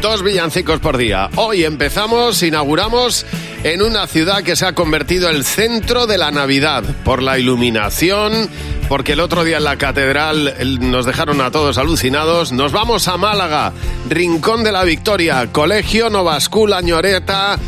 [0.00, 1.28] Dos villancicos por día.
[1.34, 3.26] Hoy empezamos, inauguramos
[3.64, 8.48] en una ciudad que se ha convertido el centro de la Navidad por la iluminación,
[8.88, 12.52] porque el otro día en la catedral nos dejaron a todos alucinados.
[12.52, 13.72] Nos vamos a Málaga,
[14.08, 17.58] Rincón de la Victoria, Colegio Nova School Añoreta.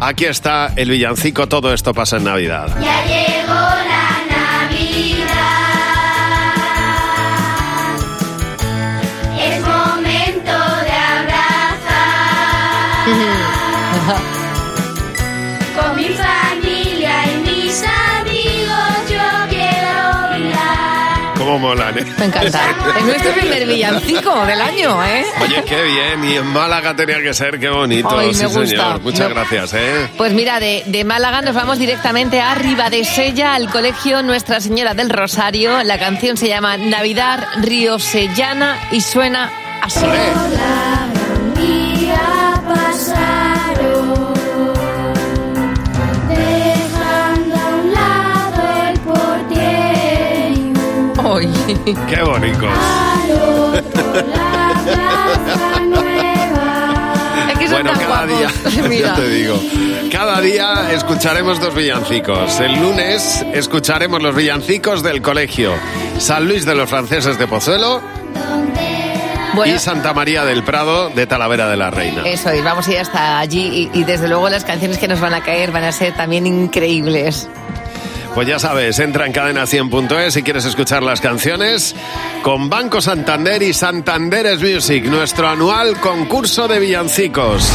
[0.00, 2.68] Aquí está el villancico, todo esto pasa en Navidad.
[2.80, 4.13] Ya llegó la
[21.54, 22.04] cómo molan, ¿eh?
[22.18, 22.60] Me encanta.
[22.98, 25.24] Es nuestro primer villancico del año, ¿eh?
[25.42, 26.24] Oye, qué bien.
[26.24, 28.08] Y en Málaga tenía que ser, qué bonito.
[28.18, 28.66] Ay, me sí, gusta.
[28.66, 29.00] señor.
[29.00, 30.08] Muchas Me- gracias, ¿eh?
[30.16, 35.10] Pues mira, de, de Málaga nos vamos directamente a Ribadesella, al colegio Nuestra Señora del
[35.10, 35.82] Rosario.
[35.84, 39.50] La canción se llama Navidad Riosellana y suena
[39.82, 40.00] así.
[41.56, 43.33] día pasaron,
[52.08, 52.70] Qué bonitos.
[57.50, 58.48] Es que son Bueno, tan cada día,
[59.00, 59.60] ya te digo,
[60.10, 62.60] cada día escucharemos dos villancicos.
[62.60, 65.72] El lunes escucharemos los villancicos del colegio
[66.18, 68.00] San Luis de los Franceses de Pozuelo
[69.54, 69.74] Bueno.
[69.74, 72.22] y Santa María del Prado de Talavera de la Reina.
[72.24, 75.20] Eso es, vamos a ir hasta allí y, y desde luego las canciones que nos
[75.20, 77.48] van a caer van a ser también increíbles.
[78.34, 81.94] Pues ya sabes, entra en cadena100.es si quieres escuchar las canciones
[82.42, 87.68] con Banco Santander y Santanderes Music, nuestro anual concurso de villancicos.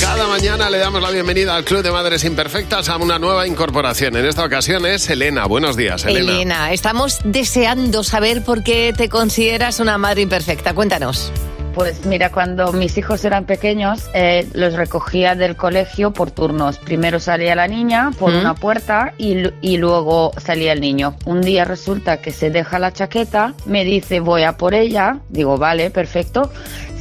[0.00, 4.14] Cada mañana le damos la bienvenida al Club de Madres Imperfectas a una nueva incorporación.
[4.14, 5.46] En esta ocasión es Elena.
[5.46, 6.32] Buenos días, Elena.
[6.32, 10.74] Elena, estamos deseando saber por qué te consideras una madre imperfecta.
[10.74, 11.32] Cuéntanos.
[11.74, 16.78] Pues mira, cuando mis hijos eran pequeños, eh, los recogía del colegio por turnos.
[16.78, 18.36] Primero salía la niña por Mm.
[18.38, 21.16] una puerta y, y luego salía el niño.
[21.24, 25.58] Un día resulta que se deja la chaqueta, me dice voy a por ella, digo
[25.58, 26.50] vale, perfecto.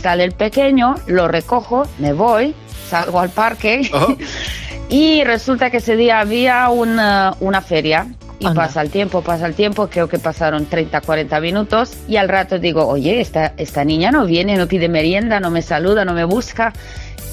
[0.01, 2.55] Sale el pequeño, lo recojo, me voy,
[2.89, 3.89] salgo al parque
[4.89, 8.07] y resulta que ese día había una, una feria.
[8.51, 12.27] Y pasa el tiempo, pasa el tiempo, creo que pasaron 30, 40 minutos y al
[12.27, 16.13] rato digo, oye, esta, esta niña no viene, no pide merienda, no me saluda, no
[16.13, 16.73] me busca.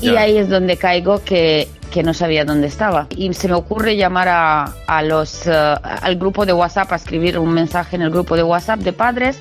[0.00, 0.20] Y Ya.
[0.20, 3.06] ahí es donde caigo que, que no sabía dónde estaba.
[3.16, 7.38] Y se me ocurre llamar a, a los, eh, al grupo de WhatsApp, a escribir
[7.38, 9.38] un mensaje en el grupo de WhatsApp de padres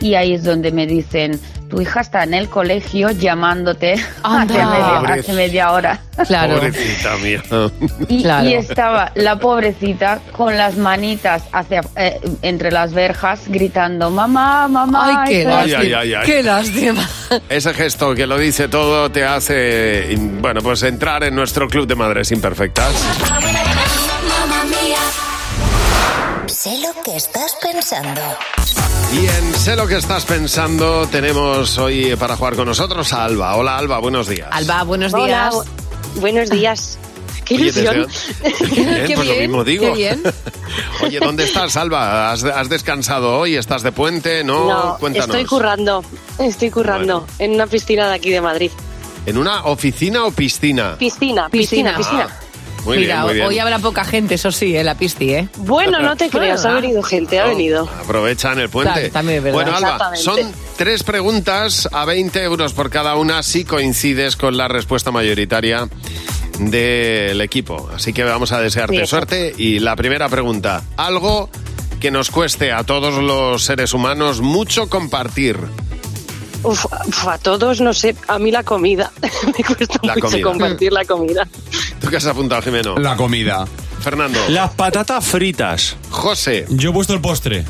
[0.00, 1.38] y ahí es donde me dicen,
[1.68, 3.94] tu hija está en el colegio llamándote
[4.24, 6.00] hace media, hace media hora.
[6.16, 7.42] Pobrecita mía.
[8.08, 14.66] Y, y estaba la pobrecita con las manitas hacia, eh, entre las verjas gritando, mamá,
[14.68, 15.22] mamá.
[15.24, 15.86] Ay, qué estoy Ay, aquí".
[15.86, 16.26] ay, ay, ay.
[16.26, 17.08] Qué lástima.
[17.48, 21.94] Ese gesto que lo dice todo te hace, bueno, pues entrar en nuestro club de
[21.94, 22.92] madres imperfectas.
[26.46, 28.20] Sé lo que estás pensando.
[29.12, 33.56] Y en Sé lo que estás pensando tenemos hoy para jugar con nosotros a Alba.
[33.56, 34.48] Hola Alba, buenos días.
[34.50, 35.54] Alba, buenos Hola, días.
[35.54, 35.64] bu-
[36.20, 36.98] buenos días.
[37.50, 38.06] Qué Oye, ilusión.
[38.06, 39.86] deseo- Qué bien, Qué pues lo bien, mismo digo.
[39.86, 40.22] qué bien.
[41.04, 42.30] Oye, ¿dónde estás, Alba?
[42.30, 43.56] ¿Has, has descansado hoy?
[43.56, 44.44] ¿Estás de puente?
[44.44, 45.28] No, No, cuéntanos.
[45.30, 46.04] estoy currando,
[46.38, 48.70] estoy currando en una piscina de aquí de Madrid.
[49.26, 50.94] ¿En una oficina o piscina?
[50.96, 52.28] Piscina, piscina, piscina.
[52.30, 52.40] Ah,
[52.84, 53.46] muy Mira, bien, muy bien.
[53.48, 55.48] hoy habrá poca gente, eso sí, en la pisti, ¿eh?
[55.56, 57.88] Bueno, no te creas, ha venido gente, ha venido.
[58.02, 58.92] Aprovechan el puente.
[58.94, 59.56] Claro, también es verdad.
[59.72, 60.38] Bueno, Alba, son
[60.78, 65.88] tres preguntas a 20 euros por cada una si coincides con la respuesta mayoritaria
[66.68, 67.88] del equipo.
[67.94, 69.54] Así que vamos a desearte Sí, suerte.
[69.56, 71.48] Y la primera pregunta, algo
[72.00, 75.58] que nos cueste a todos los seres humanos mucho compartir.
[76.62, 79.10] Uf, uf, a todos, no sé, a mí la comida.
[79.46, 80.42] Me cuesta La mucho comida.
[80.42, 81.48] compartir la comida.
[82.00, 82.96] ¿Tú qué has apuntado, Jimeno?
[82.98, 83.66] La comida.
[84.02, 84.38] Fernando.
[84.48, 85.96] Las patatas fritas.
[86.10, 86.66] José.
[86.70, 87.64] Yo he puesto el postre.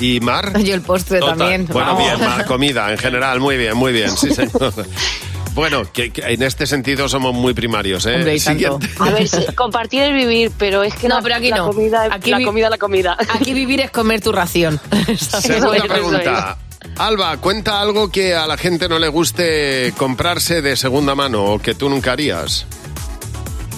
[0.00, 0.62] ¿Y Mar?
[0.62, 1.38] Yo el postre Total.
[1.38, 1.66] también.
[1.66, 2.04] Bueno, Vamos.
[2.18, 4.72] bien, Mar, comida en general, muy bien, muy bien, sí, señor.
[5.58, 8.14] Bueno, que, que en este sentido somos muy primarios, ¿eh?
[8.14, 8.78] Hombre, y tanto.
[8.78, 9.02] Siguiente.
[9.02, 11.66] A ver, sí, compartir es vivir, pero es que No, la, pero aquí la no.
[11.66, 13.16] comida, Aquí la comida, la comida.
[13.34, 14.80] Aquí vivir es comer tu ración.
[15.16, 16.58] Segunda Eso pregunta.
[16.98, 21.58] Alba, cuenta algo que a la gente no le guste comprarse de segunda mano o
[21.58, 22.64] que tú nunca harías.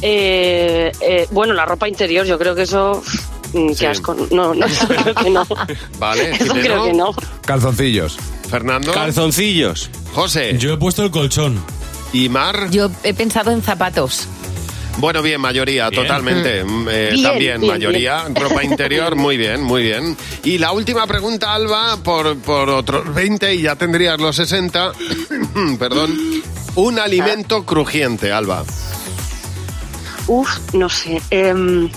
[0.02, 3.02] Eh, eh, bueno, la ropa interior, yo creo que eso...
[3.54, 3.76] mm, Sí.
[3.80, 4.14] Qué asco.
[4.30, 5.46] No, no, yo creo que no.
[5.98, 7.14] Vale, Eso creo que no.
[7.46, 8.18] Calzoncillos.
[8.50, 9.90] Fernando, Calzoncillos.
[10.14, 11.62] José Yo he puesto el colchón.
[12.12, 12.68] y Mar.
[12.70, 14.26] Yo he pensado en zapatos.
[14.98, 16.02] Bueno, bien, mayoría, Bien.
[16.02, 16.64] totalmente.
[16.70, 18.24] Mm, eh, Bien, también, bien, mayoría.
[18.34, 20.16] Ropa interior, muy bien, muy bien.
[20.44, 24.92] Y la última pregunta, Alba, por, por otros 20 y ya tendrías los 60.
[25.78, 26.12] Perdón.
[26.74, 28.64] Un alimento crujiente, Alba.
[30.26, 31.20] Uf, no sé.
[31.30, 31.88] em,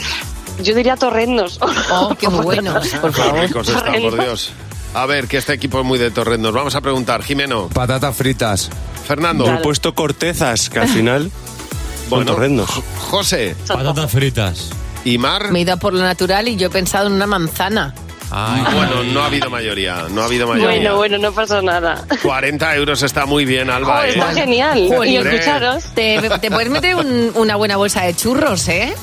[0.62, 1.60] yo diría torrendos.
[1.92, 3.40] Oh, qué buenos, por Qué favor.
[3.42, 4.52] ricos están, por Dios.
[4.94, 6.54] A ver, que este equipo es muy de torrendos.
[6.54, 7.68] Vamos a preguntar, Jimeno.
[7.70, 8.70] Patatas fritas.
[9.08, 9.46] Fernando.
[9.46, 11.32] Yo he puesto cortezas, que al final
[12.10, 12.70] son Bueno, torrendos.
[13.10, 13.56] José.
[13.68, 14.70] Patatas fritas.
[15.04, 15.52] ¿Y Mar?
[15.52, 17.94] Me he ido a por lo natural y yo he pensado en una manzana.
[18.30, 20.06] Bueno, no ha habido mayoría.
[20.10, 20.70] No ha habido mayoría.
[20.80, 22.04] Bueno, bueno, no pasa nada.
[22.24, 24.08] 40 euros está muy bien, Alba.
[24.08, 24.12] ¿eh?
[24.12, 24.78] está genial.
[25.06, 25.84] Y escucharos.
[25.94, 28.96] Te, te puedes meter un- una buena bolsa de churros, ¿eh?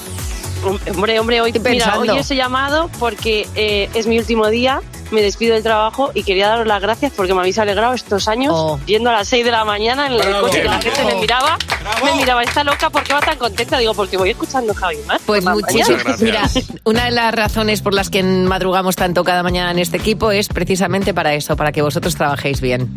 [0.92, 2.12] Hombre, hombre, hoy, mira, pensando?
[2.12, 4.80] hoy os he llamado porque eh, es mi último día,
[5.10, 8.52] me despido del trabajo y quería daros las gracias porque me habéis alegrado estos años
[8.56, 8.78] Oh.
[8.86, 10.46] yendo a las 6 de la mañana en el Bravo.
[10.46, 11.56] coche que la gente me miraba,
[12.04, 13.78] me miraba, está loca, ¿por qué va tan contenta?
[13.78, 15.20] Digo, porque voy escuchando Javi más.
[15.26, 16.20] Pues muchísimas.
[16.20, 16.42] Mira,
[16.84, 20.48] una de las razones por las que madrugamos tanto cada mañana en este equipo es
[20.48, 22.88] precisamente para eso, para que vosotros trabajéis bien.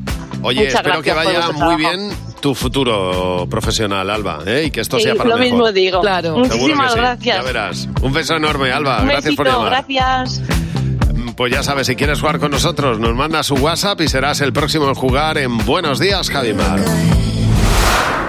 [0.42, 2.10] Oye, Muchas espero que vaya muy bien
[2.42, 4.66] tu futuro profesional, Alba, ¿eh?
[4.66, 5.52] y que esto Sí, sea para lo mejor.
[5.54, 6.02] mismo digo.
[6.02, 6.38] Claro.
[6.38, 7.38] Muchísimas sí, gracias.
[7.38, 7.88] Ya verás.
[8.02, 9.00] Un beso enorme, Alba.
[9.02, 9.70] Un gracias por llamar.
[9.70, 10.42] gracias.
[11.36, 14.54] Pues ya sabes, si quieres jugar con nosotros, nos manda su WhatsApp y serás el
[14.54, 16.80] próximo en jugar en Buenos Días, Javimar.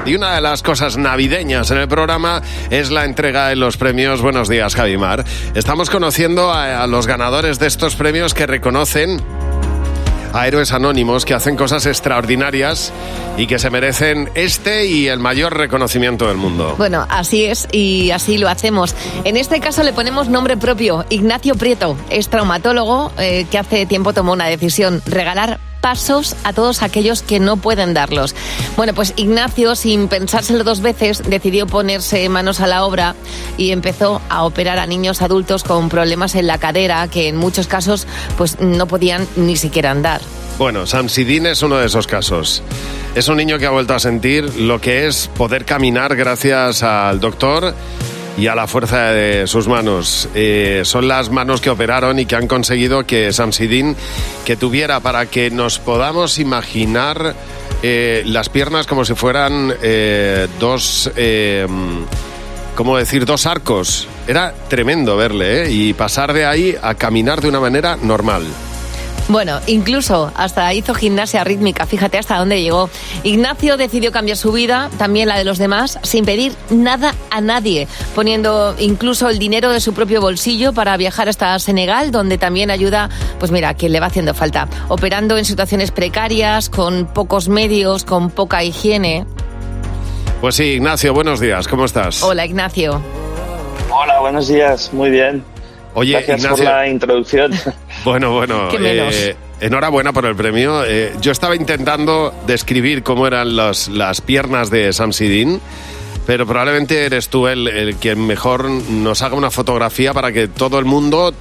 [0.07, 4.23] Y una de las cosas navideñas en el programa es la entrega de los premios
[4.23, 5.25] Buenos Días, Javimar.
[5.55, 9.21] Estamos conociendo a, a los ganadores de estos premios que reconocen
[10.35, 12.93] a héroes anónimos que hacen cosas extraordinarias
[13.37, 16.75] y que se merecen este y el mayor reconocimiento del mundo.
[16.77, 18.95] Bueno, así es y así lo hacemos.
[19.25, 21.97] En este caso le ponemos nombre propio, Ignacio Prieto.
[22.11, 27.39] Es traumatólogo eh, que hace tiempo tomó una decisión, regalar pasos a todos aquellos que
[27.41, 28.35] no pueden darlos.
[28.75, 33.15] Bueno, pues Ignacio, sin pensárselo dos veces, decidió ponerse manos a la obra
[33.59, 37.67] y empezó a operar a niños adultos con problemas en la cadera que en muchos
[37.67, 38.07] casos
[38.39, 40.23] pues no podían ni siquiera andar.
[40.57, 42.63] Bueno, Samsidin es uno de esos casos.
[43.15, 47.21] Es un niño que ha vuelto a sentir lo que es poder caminar gracias al
[47.21, 47.75] doctor
[48.37, 50.29] y a la fuerza de sus manos.
[50.35, 53.97] Eh, son las manos que operaron y que han conseguido que Samsidin
[54.45, 57.35] que tuviera para que nos podamos imaginar
[57.83, 61.11] eh, las piernas como si fueran eh, dos...
[62.75, 63.25] ¿Cómo decir?
[63.25, 64.09] Dos arcos.
[64.27, 65.71] Era tremendo verle.
[65.71, 68.43] Y pasar de ahí a caminar de una manera normal.
[69.29, 72.91] Bueno, incluso hasta hizo gimnasia rítmica, fíjate hasta dónde llegó.
[73.23, 77.89] Ignacio decidió cambiar su vida, también la de los demás, sin pedir nada a nadie,
[78.15, 83.09] poniendo incluso el dinero de su propio bolsillo para viajar hasta Senegal, donde también ayuda,
[83.39, 88.05] pues mira, a quien le va haciendo falta, operando en situaciones precarias, con pocos medios,
[88.05, 89.25] con poca higiene.
[90.43, 92.23] Pues sí, Ignacio, buenos días, ¿cómo estás?
[92.23, 93.01] Hola, Ignacio.
[93.91, 95.54] Hola, buenos días, muy bien.
[95.95, 96.65] Oye, Gracias Ignacio.
[96.65, 97.53] por la introducción.
[98.05, 99.15] Bueno, bueno, Qué menos.
[99.15, 100.85] eh, enhorabuena por el premio.
[100.85, 105.61] Eh, yo estaba intentando describir cómo eran los- las piernas de Samsidin,
[106.27, 110.79] pero probablemente eres tú el, el quien mejor nos haga una fotografía para que todo
[110.79, 111.33] el mundo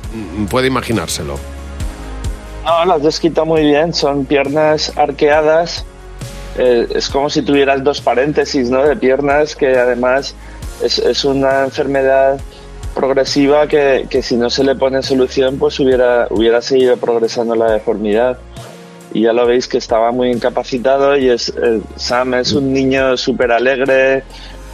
[0.50, 1.38] pueda imaginárselo.
[2.64, 5.84] No, las has descrito muy bien, son piernas arqueadas.
[6.58, 8.84] Eh, es como si tuvieras dos paréntesis ¿no?
[8.84, 10.34] de piernas, que además
[10.82, 12.40] es, es una enfermedad
[12.94, 17.72] progresiva que, que si no se le pone solución, pues hubiera, hubiera seguido progresando la
[17.72, 18.38] deformidad.
[19.14, 23.16] Y ya lo veis que estaba muy incapacitado y es, eh, Sam es un niño
[23.16, 24.24] súper alegre,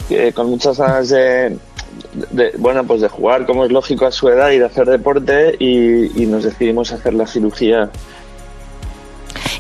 [0.10, 1.58] eh, con muchas ganas de,
[2.32, 5.56] de- bueno, pues de jugar, como es lógico a su edad, y de hacer deporte,
[5.60, 7.90] y, y nos decidimos hacer la cirugía.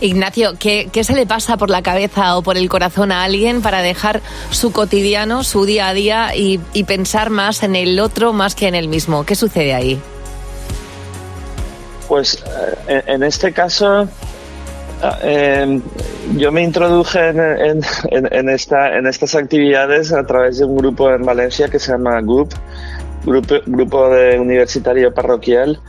[0.02, 3.62] Ignacio, ¿qué, ¿qué se le pasa por la cabeza o por el corazón a alguien
[3.62, 8.56] para dejar su cotidiano, su día a día y, pensar más en el otro más
[8.56, 9.26] que en el mismo?
[9.26, 10.00] ¿Qué sucede ahí?
[12.08, 12.44] Pues
[12.88, 14.08] eh, en, este caso,
[15.22, 15.80] eh,
[16.36, 21.92] yo me introduje en estas actividades a través de un grupo en Valencia que se
[21.92, 22.54] llama GUP,
[23.26, 25.80] Grupo, grupo de Universitario Parroquial,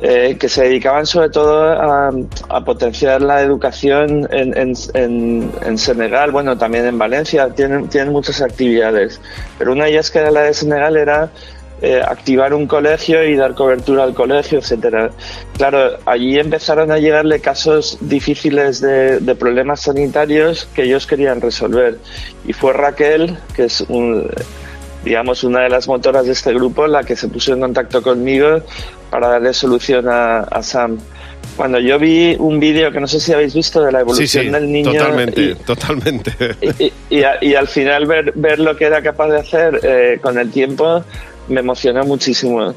[0.00, 2.10] eh, que se dedicaban sobre todo a,
[2.50, 8.12] a potenciar la educación en, en- en- en Senegal, bueno, también en Valencia, tienen, tienen
[8.12, 9.20] muchas actividades,
[9.58, 11.30] pero una de ellas que era la de Senegal era
[11.80, 15.10] eh, activar un colegio y dar cobertura al colegio, etcétera.
[15.56, 21.98] Claro, allí empezaron a llegarle casos difíciles de, de problemas sanitarios que ellos querían resolver.
[22.46, 24.28] Y fue Raquel, que es un,
[25.04, 28.60] digamos, una de las motoras de este grupo, la que se puso en contacto conmigo
[29.10, 30.98] para darle solución a, a Sam.
[31.56, 34.44] Cuando yo vi un vídeo que no sé si habéis visto de la Sí, evolución
[34.44, 36.32] sí, del niño totalmente, y- totalmente.
[36.78, 40.18] y, y a- y al final ver, ver lo que era capaz de hacer eh,
[40.22, 41.02] con el tiempo
[41.48, 42.74] me emocionó muchísimo.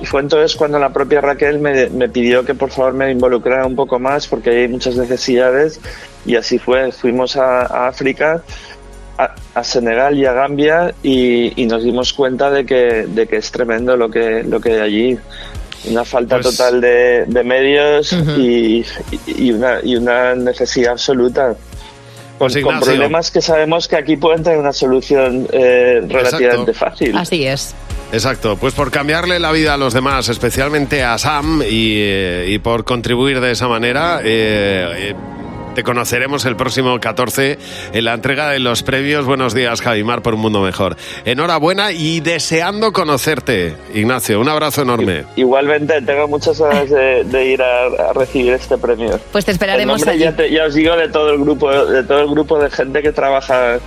[0.00, 3.64] Y fue entonces cuando la propia Raquel me, me pidió que por favor me involucrara
[3.66, 5.80] un poco más porque hay muchas necesidades
[6.26, 6.90] y así fue.
[6.90, 8.42] Fuimos a, a África,
[9.18, 13.36] a, a Senegal y a Gambia y, y nos dimos cuenta de que, de que
[13.36, 15.18] es tremendo lo que, lo que hay allí.
[15.86, 18.84] Una falta Pues- total de, de medios y,
[19.26, 21.54] y, una, y una necesidad absoluta.
[22.38, 27.16] Con, Pues, con problemas que sabemos que aquí pueden tener una solución eh, relativamente fácil.
[27.16, 27.74] Así es.
[28.12, 32.58] Exacto, pues por cambiarle la vida a los demás, especialmente a Sam, y, eh, y
[32.58, 35.14] por contribuir de esa manera, eh, eh,
[35.74, 37.58] Te conoceremos el próximo 14
[37.92, 40.96] en la entrega de los premios Buenos días, Javimar, por un mundo mejor.
[41.24, 44.40] Enhorabuena y deseando conocerte, Ignacio.
[44.40, 45.24] Un abrazo enorme.
[45.34, 49.18] Igualmente, tengo muchas ganas de, de ir a, a recibir este premio.
[49.32, 50.22] Pues te esperaremos El nombre allí.
[50.22, 53.02] Ya, te- ya os digo de todo el grupo, de todo el grupo de gente
[53.02, 53.78] que trabaja,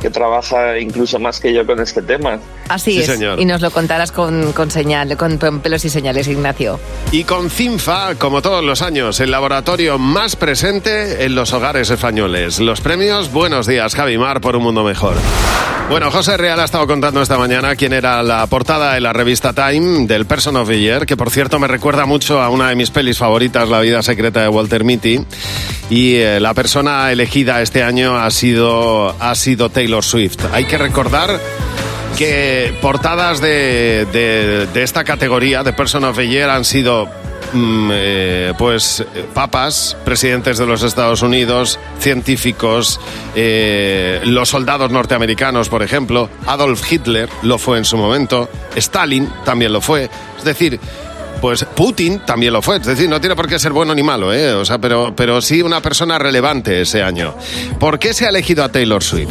[0.00, 2.38] que trabaja incluso más que yo con este tema.
[2.68, 3.06] Así Sí, es.
[3.06, 3.40] señor.
[3.40, 6.78] Y nos lo contarás con, con señal, con pelos y señales, Ignacio.
[7.12, 12.60] Y con CINFA, como todos los años, el laboratorio más presente en los hogares españoles.
[12.60, 15.14] Los premios Buenos días, Javimar, por un mundo mejor.
[15.90, 19.54] Bueno, José Real ha estado contando esta mañana quién era la portada en la revista
[19.54, 22.74] Time del Person of the Year, que por cierto me recuerda mucho a una de
[22.76, 25.20] mis pelis favoritas, La vida secreta de Walter Mitty.
[25.88, 30.38] Y eh, la persona elegida este año ha sido, ha sido Taylor Swift.
[30.52, 31.40] Hay que recordar
[32.16, 37.06] que portadas de, de- esta categoría, de Person of the Year, han sido
[37.52, 43.00] mm, eh, pues papas, presidentes de los Estados Unidos, científicos,
[43.36, 49.72] eh, los soldados norteamericanos, por ejemplo, Adolf Hitler lo fue en su momento, Stalin también
[49.72, 50.08] lo fue,
[50.38, 50.80] es decir,
[51.40, 54.32] pues Putin también lo fue, es decir, no tiene por qué ser bueno ni malo,
[54.34, 54.52] ¿eh?
[54.54, 57.34] o sea, pero, pero sí una persona relevante ese año.
[57.78, 59.30] ¿Por qué se ha elegido a Taylor Swift?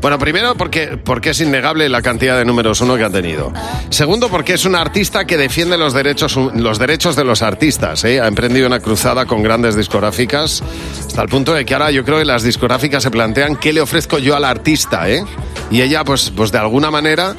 [0.00, 3.52] Bueno, primero porque, porque es innegable la cantidad de números uno que ha tenido.
[3.90, 8.04] Segundo, porque es una artista que defiende los derechos, los derechos de los artistas.
[8.04, 8.18] ¿eh?
[8.18, 10.62] Ha emprendido una cruzada con grandes discográficas
[11.06, 13.82] hasta el punto de que ahora yo creo que las discográficas se plantean qué le
[13.82, 15.10] ofrezco yo al artista.
[15.10, 15.22] ¿eh?
[15.70, 17.36] Y ella, pues, pues de alguna manera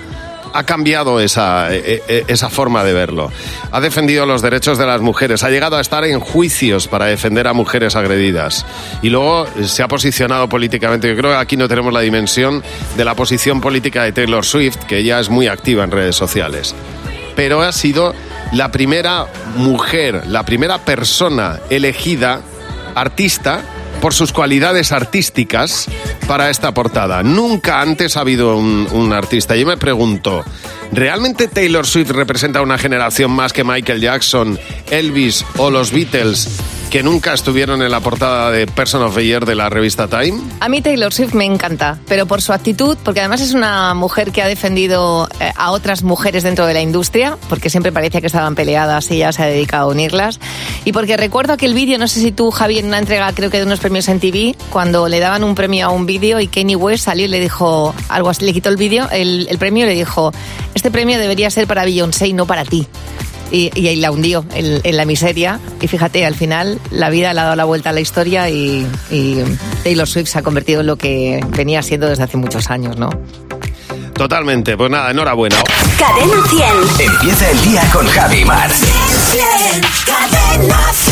[0.53, 3.31] ha cambiado esa, eh, eh, esa forma de verlo.
[3.71, 7.47] Ha defendido los derechos de las mujeres, ha llegado a estar en juicios para defender
[7.47, 8.65] a mujeres agredidas.
[9.01, 11.07] Y luego eh, se ha posicionado políticamente.
[11.07, 12.63] Yo creo que aquí no tenemos la dimensión
[12.97, 16.75] de la posición política de Taylor Swift, que ella es muy activa en redes sociales.
[17.35, 18.13] Pero ha sido
[18.51, 22.41] la primera mujer, la primera persona elegida,
[22.95, 23.61] artista,
[24.01, 25.87] por sus cualidades artísticas
[26.27, 27.23] para esta portada.
[27.23, 29.55] Nunca antes ha habido un, artista.
[29.55, 30.43] Yo me pregunto,
[30.91, 36.49] ¿realmente Taylor Swift representa una generación más que Michael Jackson, Elvis o los Beatles
[36.91, 40.37] que nunca estuvieron en la portada de Person of the Year de la revista Time?
[40.59, 44.33] A mí Taylor Swift me encanta, pero por su actitud, porque además es una mujer
[44.33, 48.27] que ha defendido eh, a otras mujeres dentro de la industria, porque siempre parecía que
[48.27, 50.41] estaban peleadas y ella se ha dedicado a unirlas.
[50.83, 53.59] Y porque recuerdo aquel vídeo, no sé si tú, Javi, en una entrega creo que
[53.59, 56.75] de unos premios en TV, cuando le daban un premio a un vídeo y Kanye
[56.75, 59.87] West salió y le dijo algo así, le quitó el vídeo, el, el premio y
[59.87, 60.33] le dijo,
[60.73, 62.85] este premio debería ser para Beyoncé y no para ti.
[63.51, 65.59] Y, y ahí la hundió en, en la miseria.
[65.81, 68.87] Y fíjate, al final la vida le ha dado la vuelta a la historia y,
[69.09, 69.37] y
[69.83, 73.09] Taylor Swift se ha convertido en lo que venía siendo desde hace muchos años, ¿no?
[74.13, 74.77] Totalmente.
[74.77, 75.55] Pues nada, enhorabuena.
[75.97, 76.47] Cadena
[76.97, 77.07] 100.
[77.11, 78.69] Empieza el día con Javi Mar.
[80.05, 81.10] Cadena 100.